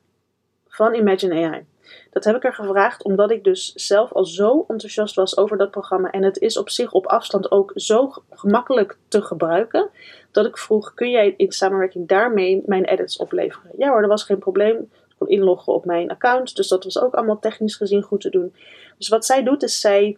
van 0.68 0.94
Imagine 0.94 1.48
AI. 1.48 1.66
Dat 2.12 2.24
heb 2.24 2.36
ik 2.36 2.44
er 2.44 2.54
gevraagd 2.54 3.02
omdat 3.02 3.30
ik 3.30 3.44
dus 3.44 3.72
zelf 3.74 4.12
al 4.12 4.24
zo 4.24 4.64
enthousiast 4.68 5.14
was 5.14 5.36
over 5.36 5.56
dat 5.56 5.70
programma. 5.70 6.10
En 6.10 6.22
het 6.22 6.38
is 6.38 6.56
op 6.56 6.70
zich 6.70 6.92
op 6.92 7.06
afstand 7.06 7.50
ook 7.50 7.72
zo 7.74 8.12
gemakkelijk 8.30 8.96
te 9.08 9.22
gebruiken. 9.22 9.88
Dat 10.30 10.46
ik 10.46 10.58
vroeg, 10.58 10.94
kun 10.94 11.10
jij 11.10 11.34
in 11.36 11.52
samenwerking 11.52 12.08
daarmee 12.08 12.62
mijn 12.66 12.84
edits 12.84 13.16
opleveren? 13.16 13.70
Ja 13.78 13.88
hoor, 13.88 14.00
dat 14.00 14.10
was 14.10 14.24
geen 14.24 14.38
probleem. 14.38 14.76
Ik 14.76 15.14
kon 15.18 15.28
inloggen 15.28 15.72
op 15.72 15.84
mijn 15.84 16.10
account. 16.10 16.56
Dus 16.56 16.68
dat 16.68 16.84
was 16.84 16.98
ook 16.98 17.14
allemaal 17.14 17.38
technisch 17.38 17.76
gezien 17.76 18.02
goed 18.02 18.20
te 18.20 18.30
doen. 18.30 18.54
Dus 18.98 19.08
wat 19.08 19.24
zij 19.24 19.42
doet 19.42 19.62
is 19.62 19.80
zij 19.80 20.16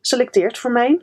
selecteert 0.00 0.58
voor 0.58 0.72
mij. 0.72 1.00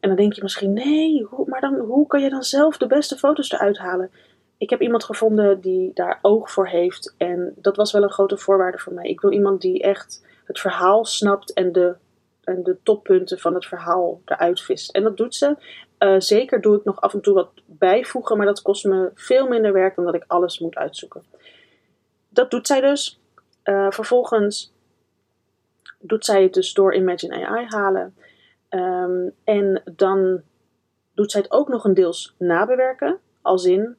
En 0.00 0.08
dan 0.08 0.16
denk 0.16 0.32
je 0.32 0.42
misschien, 0.42 0.72
nee, 0.72 1.26
maar 1.46 1.60
dan, 1.60 1.74
hoe 1.74 2.06
kan 2.06 2.20
je 2.22 2.30
dan 2.30 2.42
zelf 2.42 2.76
de 2.76 2.86
beste 2.86 3.16
foto's 3.16 3.52
eruit 3.52 3.78
halen? 3.78 4.10
Ik 4.58 4.70
heb 4.70 4.80
iemand 4.80 5.04
gevonden 5.04 5.60
die 5.60 5.90
daar 5.94 6.18
oog 6.22 6.50
voor 6.50 6.68
heeft. 6.68 7.14
En 7.16 7.52
dat 7.56 7.76
was 7.76 7.92
wel 7.92 8.02
een 8.02 8.12
grote 8.12 8.36
voorwaarde 8.36 8.78
voor 8.78 8.92
mij. 8.92 9.08
Ik 9.08 9.20
wil 9.20 9.32
iemand 9.32 9.60
die 9.60 9.82
echt 9.82 10.24
het 10.44 10.60
verhaal 10.60 11.04
snapt 11.04 11.52
en 11.52 11.72
de, 11.72 11.94
en 12.44 12.62
de 12.62 12.76
toppunten 12.82 13.38
van 13.38 13.54
het 13.54 13.66
verhaal 13.66 14.20
eruit 14.24 14.60
vist. 14.60 14.90
En 14.90 15.02
dat 15.02 15.16
doet 15.16 15.34
ze. 15.34 15.56
Uh, 15.98 16.14
zeker 16.18 16.60
doe 16.60 16.76
ik 16.76 16.84
nog 16.84 17.00
af 17.00 17.14
en 17.14 17.20
toe 17.20 17.34
wat 17.34 17.50
bijvoegen, 17.66 18.36
maar 18.36 18.46
dat 18.46 18.62
kost 18.62 18.84
me 18.84 19.10
veel 19.14 19.48
minder 19.48 19.72
werk 19.72 19.94
dan 19.94 20.04
dat 20.04 20.14
ik 20.14 20.24
alles 20.26 20.58
moet 20.58 20.76
uitzoeken. 20.76 21.24
Dat 22.28 22.50
doet 22.50 22.66
zij 22.66 22.80
dus. 22.80 23.20
Uh, 23.64 23.90
vervolgens 23.90 24.74
doet 26.00 26.24
zij 26.24 26.42
het 26.42 26.54
dus 26.54 26.72
door 26.72 26.94
Imagine 26.94 27.46
AI 27.46 27.66
halen. 27.68 28.14
Um, 28.70 29.32
en 29.44 29.82
dan 29.96 30.42
doet 31.14 31.30
zij 31.30 31.40
het 31.40 31.50
ook 31.50 31.68
nog 31.68 31.84
een 31.84 31.94
deels 31.94 32.34
nabewerken. 32.38 33.18
Als 33.42 33.64
in, 33.64 33.96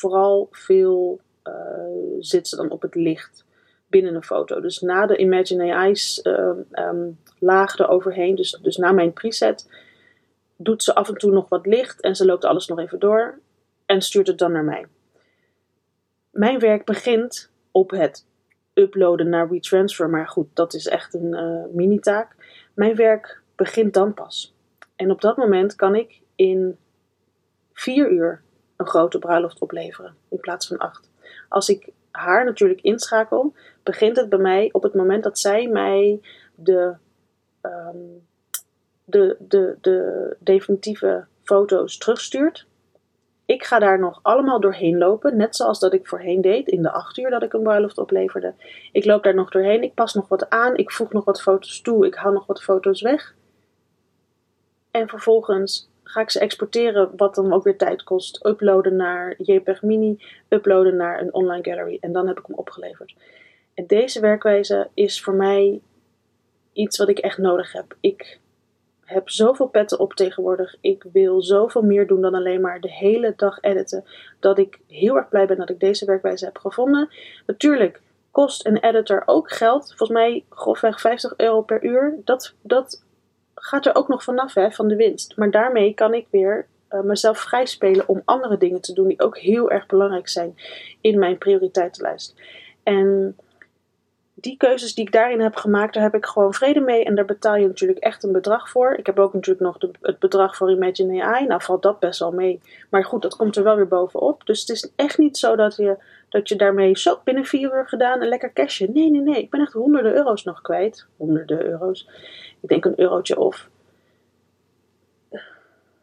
vooral 0.00 0.48
veel 0.50 1.20
uh, 1.44 1.54
zit 2.18 2.48
ze 2.48 2.56
dan 2.56 2.70
op 2.70 2.82
het 2.82 2.94
licht 2.94 3.44
binnen 3.86 4.14
een 4.14 4.22
foto. 4.22 4.60
Dus 4.60 4.80
na 4.80 5.06
de 5.06 5.16
Imagine 5.16 5.74
AI's 5.74 6.20
uh, 6.22 6.34
um, 6.34 6.66
ehm, 6.70 7.10
laag 7.38 7.78
eroverheen, 7.78 8.34
dus, 8.34 8.58
dus 8.62 8.76
na 8.76 8.92
mijn 8.92 9.12
preset, 9.12 9.70
doet 10.56 10.82
ze 10.82 10.94
af 10.94 11.08
en 11.08 11.14
toe 11.14 11.30
nog 11.30 11.48
wat 11.48 11.66
licht 11.66 12.00
en 12.00 12.16
ze 12.16 12.24
loopt 12.24 12.44
alles 12.44 12.66
nog 12.66 12.78
even 12.78 12.98
door 12.98 13.38
en 13.86 14.00
stuurt 14.00 14.26
het 14.26 14.38
dan 14.38 14.52
naar 14.52 14.64
mij. 14.64 14.86
Mijn 16.30 16.58
werk 16.58 16.84
begint 16.84 17.50
op 17.70 17.90
het 17.90 18.26
uploaden 18.74 19.28
naar 19.28 19.50
WeTransfer, 19.50 20.10
maar 20.10 20.28
goed, 20.28 20.46
dat 20.54 20.74
is 20.74 20.86
echt 20.86 21.14
een 21.14 21.34
uh, 21.34 21.74
mini-taak. 21.74 22.36
Mijn 22.74 22.96
werk 22.96 23.42
begint 23.56 23.94
dan 23.94 24.14
pas. 24.14 24.54
En 24.96 25.10
op 25.10 25.20
dat 25.20 25.36
moment 25.36 25.74
kan 25.74 25.94
ik 25.94 26.20
in 26.34 26.76
vier 27.72 28.10
uur 28.10 28.42
een 28.80 28.86
grote 28.86 29.18
bruiloft 29.18 29.60
opleveren 29.60 30.16
in 30.28 30.40
plaats 30.40 30.66
van 30.66 30.78
acht. 30.78 31.10
Als 31.48 31.68
ik 31.68 31.88
haar 32.10 32.44
natuurlijk 32.44 32.80
inschakel, 32.80 33.54
begint 33.82 34.16
het 34.16 34.28
bij 34.28 34.38
mij 34.38 34.68
op 34.72 34.82
het 34.82 34.94
moment 34.94 35.22
dat 35.22 35.38
zij 35.38 35.68
mij 35.68 36.20
de, 36.54 36.94
um, 37.62 38.26
de, 39.04 39.36
de, 39.38 39.76
de 39.80 40.36
definitieve 40.38 41.24
foto's 41.42 41.98
terugstuurt. 41.98 42.66
Ik 43.44 43.64
ga 43.64 43.78
daar 43.78 43.98
nog 43.98 44.18
allemaal 44.22 44.60
doorheen 44.60 44.98
lopen, 44.98 45.36
net 45.36 45.56
zoals 45.56 45.78
dat 45.78 45.92
ik 45.92 46.06
voorheen 46.06 46.40
deed 46.40 46.68
in 46.68 46.82
de 46.82 46.90
acht 46.90 47.18
uur 47.18 47.30
dat 47.30 47.42
ik 47.42 47.52
een 47.52 47.62
bruiloft 47.62 47.98
opleverde. 47.98 48.54
Ik 48.92 49.04
loop 49.04 49.22
daar 49.22 49.34
nog 49.34 49.50
doorheen, 49.50 49.82
ik 49.82 49.94
pas 49.94 50.14
nog 50.14 50.28
wat 50.28 50.50
aan, 50.50 50.76
ik 50.76 50.90
voeg 50.90 51.12
nog 51.12 51.24
wat 51.24 51.42
foto's 51.42 51.80
toe, 51.80 52.06
ik 52.06 52.14
haal 52.14 52.32
nog 52.32 52.46
wat 52.46 52.62
foto's 52.62 53.00
weg. 53.00 53.34
En 54.90 55.08
vervolgens 55.08 55.89
ga 56.10 56.20
ik 56.20 56.30
ze 56.30 56.40
exporteren, 56.40 57.10
wat 57.16 57.34
dan 57.34 57.52
ook 57.52 57.64
weer 57.64 57.76
tijd 57.76 58.02
kost. 58.02 58.46
Uploaden 58.46 58.96
naar 58.96 59.34
JPEG 59.38 59.82
Mini, 59.82 60.24
uploaden 60.48 60.96
naar 60.96 61.20
een 61.20 61.34
online 61.34 61.64
gallery 61.64 61.96
en 62.00 62.12
dan 62.12 62.26
heb 62.26 62.38
ik 62.38 62.46
hem 62.46 62.56
opgeleverd. 62.56 63.14
En 63.74 63.86
deze 63.86 64.20
werkwijze 64.20 64.88
is 64.94 65.22
voor 65.22 65.34
mij 65.34 65.80
iets 66.72 66.98
wat 66.98 67.08
ik 67.08 67.18
echt 67.18 67.38
nodig 67.38 67.72
heb. 67.72 67.96
Ik 68.00 68.38
heb 69.04 69.30
zoveel 69.30 69.66
petten 69.66 69.98
op 69.98 70.12
tegenwoordig. 70.14 70.76
Ik 70.80 71.04
wil 71.12 71.42
zoveel 71.42 71.82
meer 71.82 72.06
doen 72.06 72.20
dan 72.20 72.34
alleen 72.34 72.60
maar 72.60 72.80
de 72.80 72.92
hele 72.92 73.32
dag 73.36 73.60
editen. 73.60 74.04
Dat 74.40 74.58
ik 74.58 74.78
heel 74.88 75.16
erg 75.16 75.28
blij 75.28 75.46
ben 75.46 75.56
dat 75.56 75.70
ik 75.70 75.80
deze 75.80 76.04
werkwijze 76.04 76.44
heb 76.44 76.58
gevonden. 76.58 77.08
Natuurlijk 77.46 78.00
kost 78.30 78.66
een 78.66 78.78
editor 78.78 79.22
ook 79.26 79.50
geld. 79.50 79.86
Volgens 79.86 80.18
mij 80.18 80.44
grofweg 80.48 81.00
50 81.00 81.34
euro 81.36 81.62
per 81.62 81.84
uur. 81.84 82.18
Dat, 82.24 82.54
dat 82.62 83.04
gaat 83.60 83.86
er 83.86 83.94
ook 83.94 84.08
nog 84.08 84.22
vanaf 84.22 84.54
hè, 84.54 84.70
van 84.70 84.88
de 84.88 84.96
winst. 84.96 85.36
Maar 85.36 85.50
daarmee 85.50 85.94
kan 85.94 86.14
ik 86.14 86.26
weer 86.30 86.66
uh, 86.90 87.00
mezelf 87.00 87.38
vrijspelen 87.38 88.08
om 88.08 88.22
andere 88.24 88.56
dingen 88.56 88.80
te 88.80 88.92
doen 88.92 89.08
die 89.08 89.20
ook 89.20 89.38
heel 89.38 89.70
erg 89.70 89.86
belangrijk 89.86 90.28
zijn 90.28 90.54
in 91.00 91.18
mijn 91.18 91.38
prioriteitenlijst. 91.38 92.34
En 92.82 93.36
die 94.34 94.56
keuzes 94.56 94.94
die 94.94 95.04
ik 95.04 95.12
daarin 95.12 95.40
heb 95.40 95.56
gemaakt, 95.56 95.94
daar 95.94 96.02
heb 96.02 96.14
ik 96.14 96.26
gewoon 96.26 96.54
vrede 96.54 96.80
mee. 96.80 97.04
En 97.04 97.14
daar 97.14 97.24
betaal 97.24 97.56
je 97.56 97.66
natuurlijk 97.66 97.98
echt 97.98 98.24
een 98.24 98.32
bedrag 98.32 98.70
voor. 98.70 98.94
Ik 98.94 99.06
heb 99.06 99.18
ook 99.18 99.32
natuurlijk 99.32 99.66
nog 99.66 99.78
de, 99.78 99.90
het 100.00 100.18
bedrag 100.18 100.56
voor 100.56 100.70
Imagine 100.70 101.22
AI. 101.22 101.46
Nou 101.46 101.62
valt 101.62 101.82
dat 101.82 101.98
best 101.98 102.18
wel 102.18 102.32
mee. 102.32 102.60
Maar 102.90 103.04
goed, 103.04 103.22
dat 103.22 103.36
komt 103.36 103.56
er 103.56 103.64
wel 103.64 103.76
weer 103.76 103.88
bovenop. 103.88 104.46
Dus 104.46 104.60
het 104.60 104.68
is 104.68 104.92
echt 104.96 105.18
niet 105.18 105.38
zo 105.38 105.56
dat 105.56 105.76
je, 105.76 105.96
dat 106.28 106.48
je 106.48 106.56
daarmee 106.56 106.98
zo 106.98 107.20
binnen 107.24 107.44
vier 107.44 107.74
uur 107.74 107.88
gedaan 107.88 108.20
en 108.20 108.28
lekker 108.28 108.52
cashen. 108.52 108.92
Nee, 108.92 109.10
nee, 109.10 109.20
nee. 109.20 109.42
Ik 109.42 109.50
ben 109.50 109.60
echt 109.60 109.72
honderden 109.72 110.14
euro's 110.14 110.44
nog 110.44 110.60
kwijt. 110.60 111.06
Honderden 111.16 111.64
euro's 111.64 112.08
ik 112.60 112.68
denk 112.68 112.84
een 112.84 113.00
eurotje 113.00 113.38
of 113.38 113.68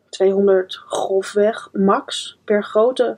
200 0.09 0.75
grofweg 0.75 1.69
max 1.73 2.37
per 2.43 2.63
grote, 2.63 3.17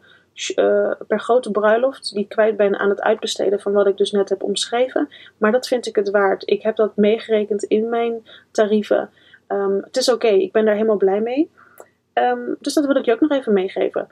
uh, 0.56 0.91
per 1.08 1.19
grote 1.19 1.52
bruiloft 1.52 2.13
die 2.13 2.23
ik 2.23 2.30
kwijt 2.30 2.58
ben 2.58 2.80
aan 2.80 2.89
het 2.89 3.02
uitbesteden 3.02 3.60
van 3.60 3.71
wat 3.71 3.88
ik 3.88 3.97
dus 3.97 4.12
net 4.12 4.30
heb 4.30 4.43
omschreven. 4.43 5.10
Maar 5.38 5.52
dat 5.52 5.67
vind 5.67 5.86
ik 5.86 5.95
het 5.95 6.10
waard. 6.10 6.49
Ik 6.49 6.62
heb 6.62 6.75
dat 6.75 6.95
meegerekend 6.95 7.63
in 7.63 7.89
mijn 7.89 8.28
tarieven. 8.52 9.10
Um, 9.47 9.82
het 9.84 9.97
is 9.97 10.12
oké, 10.12 10.28
ik 10.28 10.52
ben 10.52 10.65
daar 10.65 10.73
helemaal 10.73 10.97
blij 10.97 11.21
mee. 11.21 11.52
Um, 12.13 12.56
dus 12.60 12.73
dat 12.73 12.86
wil 12.86 12.95
ik 12.95 13.06
je 13.06 13.13
ook 13.13 13.19
nog 13.19 13.32
even 13.32 13.54
meegeven. 13.54 14.08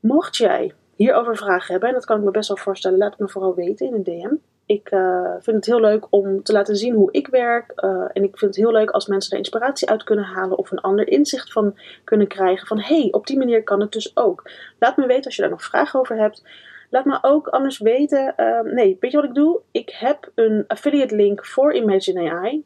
Mocht 0.00 0.36
jij 0.36 0.74
hierover 0.96 1.36
vragen 1.36 1.70
hebben, 1.70 1.88
en 1.88 1.94
dat 1.94 2.04
kan 2.04 2.18
ik 2.18 2.24
me 2.24 2.30
best 2.30 2.48
wel 2.48 2.56
voorstellen, 2.56 2.98
laat 2.98 3.10
het 3.10 3.20
me 3.20 3.28
vooral 3.28 3.54
weten 3.54 3.86
in 3.86 3.94
een 3.94 4.02
DM. 4.02 4.34
Ik 4.66 4.90
uh, 4.90 5.34
vind 5.38 5.56
het 5.56 5.66
heel 5.66 5.80
leuk 5.80 6.06
om 6.10 6.42
te 6.42 6.52
laten 6.52 6.76
zien 6.76 6.94
hoe 6.94 7.12
ik 7.12 7.26
werk. 7.26 7.72
Uh, 7.76 8.04
en 8.12 8.22
ik 8.22 8.38
vind 8.38 8.54
het 8.54 8.64
heel 8.64 8.72
leuk 8.72 8.90
als 8.90 9.06
mensen 9.06 9.32
er 9.32 9.38
inspiratie 9.38 9.90
uit 9.90 10.04
kunnen 10.04 10.24
halen 10.24 10.58
of 10.58 10.70
een 10.70 10.80
ander 10.80 11.08
inzicht 11.08 11.52
van 11.52 11.78
kunnen 12.04 12.26
krijgen. 12.26 12.66
Van 12.66 12.80
hé, 12.80 13.00
hey, 13.00 13.08
op 13.10 13.26
die 13.26 13.38
manier 13.38 13.62
kan 13.62 13.80
het 13.80 13.92
dus 13.92 14.16
ook. 14.16 14.50
Laat 14.78 14.96
me 14.96 15.06
weten 15.06 15.24
als 15.24 15.36
je 15.36 15.42
daar 15.42 15.50
nog 15.50 15.64
vragen 15.64 16.00
over 16.00 16.16
hebt. 16.16 16.42
Laat 16.90 17.04
me 17.04 17.18
ook 17.22 17.48
anders 17.48 17.78
weten. 17.78 18.34
Uh, 18.36 18.60
nee, 18.60 18.96
weet 19.00 19.10
je 19.10 19.16
wat 19.16 19.26
ik 19.26 19.34
doe? 19.34 19.60
Ik 19.70 19.90
heb 19.90 20.30
een 20.34 20.64
affiliate 20.66 21.16
link 21.16 21.46
voor 21.46 21.74
Imagine 21.74 22.30
AI. 22.30 22.64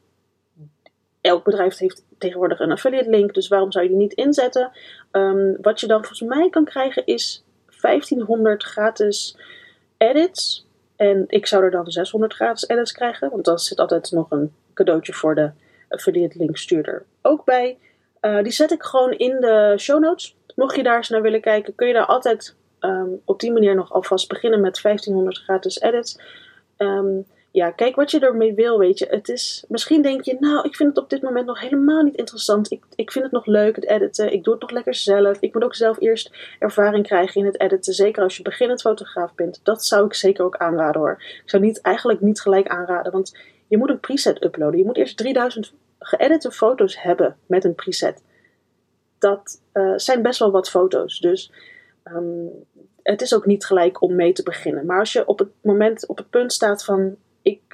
Elk 1.21 1.45
bedrijf 1.45 1.79
heeft 1.79 2.05
tegenwoordig 2.19 2.61
een 2.61 2.73
affiliate 2.73 3.11
link, 3.11 3.35
dus 3.35 3.49
waarom 3.49 3.73
zou 3.73 3.85
je 3.85 3.91
die 3.91 3.99
niet 4.01 4.13
inzetten? 4.13 4.71
Um, 5.13 5.57
wat 5.61 5.81
je 5.81 5.87
dan 5.87 6.05
volgens 6.05 6.29
mij 6.29 6.51
kan 6.51 6.65
krijgen 6.65 7.07
is 7.07 7.45
1500 7.81 8.63
gratis 8.63 9.37
edits 9.97 10.69
en 11.01 11.25
ik 11.27 11.47
zou 11.47 11.65
er 11.65 11.71
dan 11.71 11.91
600 11.91 12.35
gratis 12.35 12.69
edits 12.69 12.93
krijgen, 12.93 13.31
want 13.31 13.45
dan 13.45 13.59
zit 13.59 13.79
altijd 13.79 14.11
nog 14.13 14.31
een 14.31 14.55
cadeautje 14.75 15.13
voor 15.13 15.35
de 15.35 15.51
affiliate 15.89 16.39
link 16.39 16.57
stuurder 16.57 17.05
ook 17.23 17.45
bij. 17.45 17.79
Uh, 18.21 18.43
die 18.43 18.53
zet 18.53 18.71
ik 18.71 18.83
gewoon 18.83 19.13
in 19.13 19.41
de 19.41 19.75
show 19.79 20.01
notes. 20.01 20.37
Mocht 20.57 20.77
je 20.77 20.83
daar 20.83 20.97
eens 20.97 21.09
naar 21.09 21.23
willen 21.23 21.41
kijken, 21.41 21.75
kun 21.75 21.87
je 21.87 21.93
daar 21.93 22.07
altijd 22.07 22.57
um, 22.81 23.21
op 23.25 23.41
die 23.41 23.53
manier 23.53 23.75
nog 23.75 23.93
alvast 23.93 24.29
beginnen 24.29 24.61
met 24.61 24.83
1500 24.83 25.39
gratis 25.39 25.81
edits. 25.81 26.21
Um, 26.79 27.27
ja, 27.53 27.71
kijk 27.71 27.97
wat 27.97 28.11
je 28.11 28.21
ermee 28.21 28.55
wil, 28.55 28.79
weet 28.79 28.99
je. 28.99 29.07
Het 29.11 29.29
is, 29.29 29.65
misschien 29.69 30.03
denk 30.03 30.23
je, 30.25 30.37
nou, 30.41 30.69
ik 30.69 30.77
vind 30.77 30.89
het 30.89 31.05
op 31.05 31.11
dit 31.11 31.23
moment 31.23 31.47
nog 31.47 31.61
helemaal 31.61 32.03
niet 32.03 32.17
interessant. 32.17 32.71
Ik, 32.71 32.85
ik 32.95 33.13
vind 33.13 33.25
het 33.25 33.33
nog 33.33 33.47
leuk, 33.47 33.77
het 33.77 33.87
editen. 33.87 34.33
Ik 34.33 34.45
doe 34.45 34.53
het 34.53 34.63
nog 34.63 34.71
lekker 34.71 34.95
zelf. 34.95 35.41
Ik 35.41 35.55
moet 35.55 35.65
ook 35.65 35.75
zelf 35.75 36.01
eerst 36.01 36.31
ervaring 36.59 37.07
krijgen 37.07 37.41
in 37.41 37.47
het 37.47 37.61
editen. 37.61 37.95
Zeker 37.95 38.23
als 38.23 38.37
je 38.37 38.43
beginnend 38.43 38.81
fotograaf 38.81 39.35
bent. 39.35 39.61
Dat 39.63 39.85
zou 39.85 40.07
ik 40.07 40.15
zeker 40.15 40.45
ook 40.45 40.57
aanraden 40.57 41.01
hoor. 41.01 41.23
Ik 41.43 41.51
zou 41.51 41.63
niet, 41.63 41.81
eigenlijk 41.81 42.21
niet 42.21 42.41
gelijk 42.41 42.69
aanraden, 42.69 43.13
want 43.13 43.39
je 43.67 43.79
moet 43.79 43.91
een 43.91 44.01
preset 44.01 44.45
uploaden. 44.45 44.79
Je 44.79 44.85
moet 44.85 44.97
eerst 44.97 45.17
3000 45.17 45.73
geëdite 45.99 46.51
foto's 46.51 47.03
hebben 47.03 47.37
met 47.47 47.65
een 47.65 47.75
preset. 47.75 48.23
Dat 49.19 49.63
uh, 49.73 49.93
zijn 49.97 50.23
best 50.23 50.39
wel 50.39 50.51
wat 50.51 50.71
foto's. 50.71 51.19
Dus 51.19 51.53
um, 52.05 52.49
het 53.03 53.23
is 53.23 53.35
ook 53.35 53.47
niet 53.47 53.65
gelijk 53.65 54.03
om 54.03 54.15
mee 54.15 54.33
te 54.33 54.43
beginnen. 54.43 54.87
Maar 54.87 54.99
als 54.99 55.13
je 55.13 55.27
op 55.27 55.39
het 55.39 55.49
moment, 55.63 56.07
op 56.07 56.17
het 56.17 56.31
punt 56.31 56.53
staat 56.53 56.85
van 56.85 57.17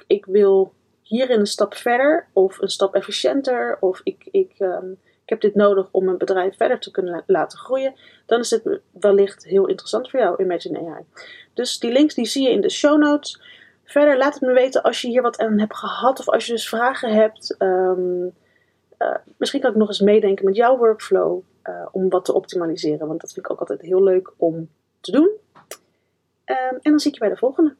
ik, 0.07 0.25
wil 0.25 0.73
hierin 1.01 1.39
een 1.39 1.45
stap 1.45 1.73
verder 1.73 2.27
of 2.33 2.61
een 2.61 2.69
stap 2.69 2.95
efficiënter 2.95 3.77
of 3.79 4.01
ik, 4.03 4.27
ik, 4.31 4.55
um, 4.59 4.97
ik 5.23 5.29
heb 5.29 5.41
dit 5.41 5.55
nodig 5.55 5.87
om 5.91 6.05
mijn 6.05 6.17
bedrijf 6.17 6.57
verder 6.57 6.79
te 6.79 6.91
kunnen 6.91 7.23
laten 7.27 7.57
groeien, 7.57 7.95
dan 8.25 8.39
is 8.39 8.49
het 8.49 8.79
wellicht 8.91 9.43
heel 9.43 9.67
interessant 9.67 10.09
voor 10.09 10.19
jou, 10.19 10.43
Imagine 10.43 10.79
AI. 10.79 11.03
Dus 11.53 11.79
die 11.79 11.91
links 11.91 12.13
die 12.13 12.25
zie 12.25 12.43
je 12.43 12.51
in 12.51 12.61
de 12.61 12.69
show 12.69 12.99
notes. 12.99 13.41
Verder 13.83 14.17
laat 14.17 14.33
het 14.33 14.43
me 14.43 14.53
weten 14.53 14.83
als 14.83 15.01
je 15.01 15.07
hier 15.07 15.21
wat 15.21 15.37
aan 15.37 15.59
hebt 15.59 15.75
gehad 15.75 16.19
of 16.19 16.29
als 16.29 16.45
je 16.45 16.51
dus 16.51 16.69
vragen 16.69 17.13
hebt. 17.13 17.55
Um, 17.59 18.33
uh, 18.99 19.15
misschien 19.37 19.61
kan 19.61 19.71
ik 19.71 19.77
nog 19.77 19.87
eens 19.87 19.99
meedenken 19.99 20.45
met 20.45 20.55
jouw 20.55 20.77
workflow 20.77 21.41
uh, 21.63 21.87
om 21.91 22.09
wat 22.09 22.25
te 22.25 22.33
optimaliseren, 22.33 23.07
want 23.07 23.21
dat 23.21 23.33
vind 23.33 23.45
ik 23.45 23.51
ook 23.51 23.59
altijd 23.59 23.81
heel 23.81 24.03
leuk 24.03 24.33
om 24.37 24.69
te 24.99 25.11
doen. 25.11 25.29
Um, 26.45 26.77
en 26.81 26.91
dan 26.91 26.99
zie 26.99 27.11
ik 27.11 27.17
je 27.17 27.23
bij 27.23 27.33
de 27.33 27.37
volgende. 27.37 27.75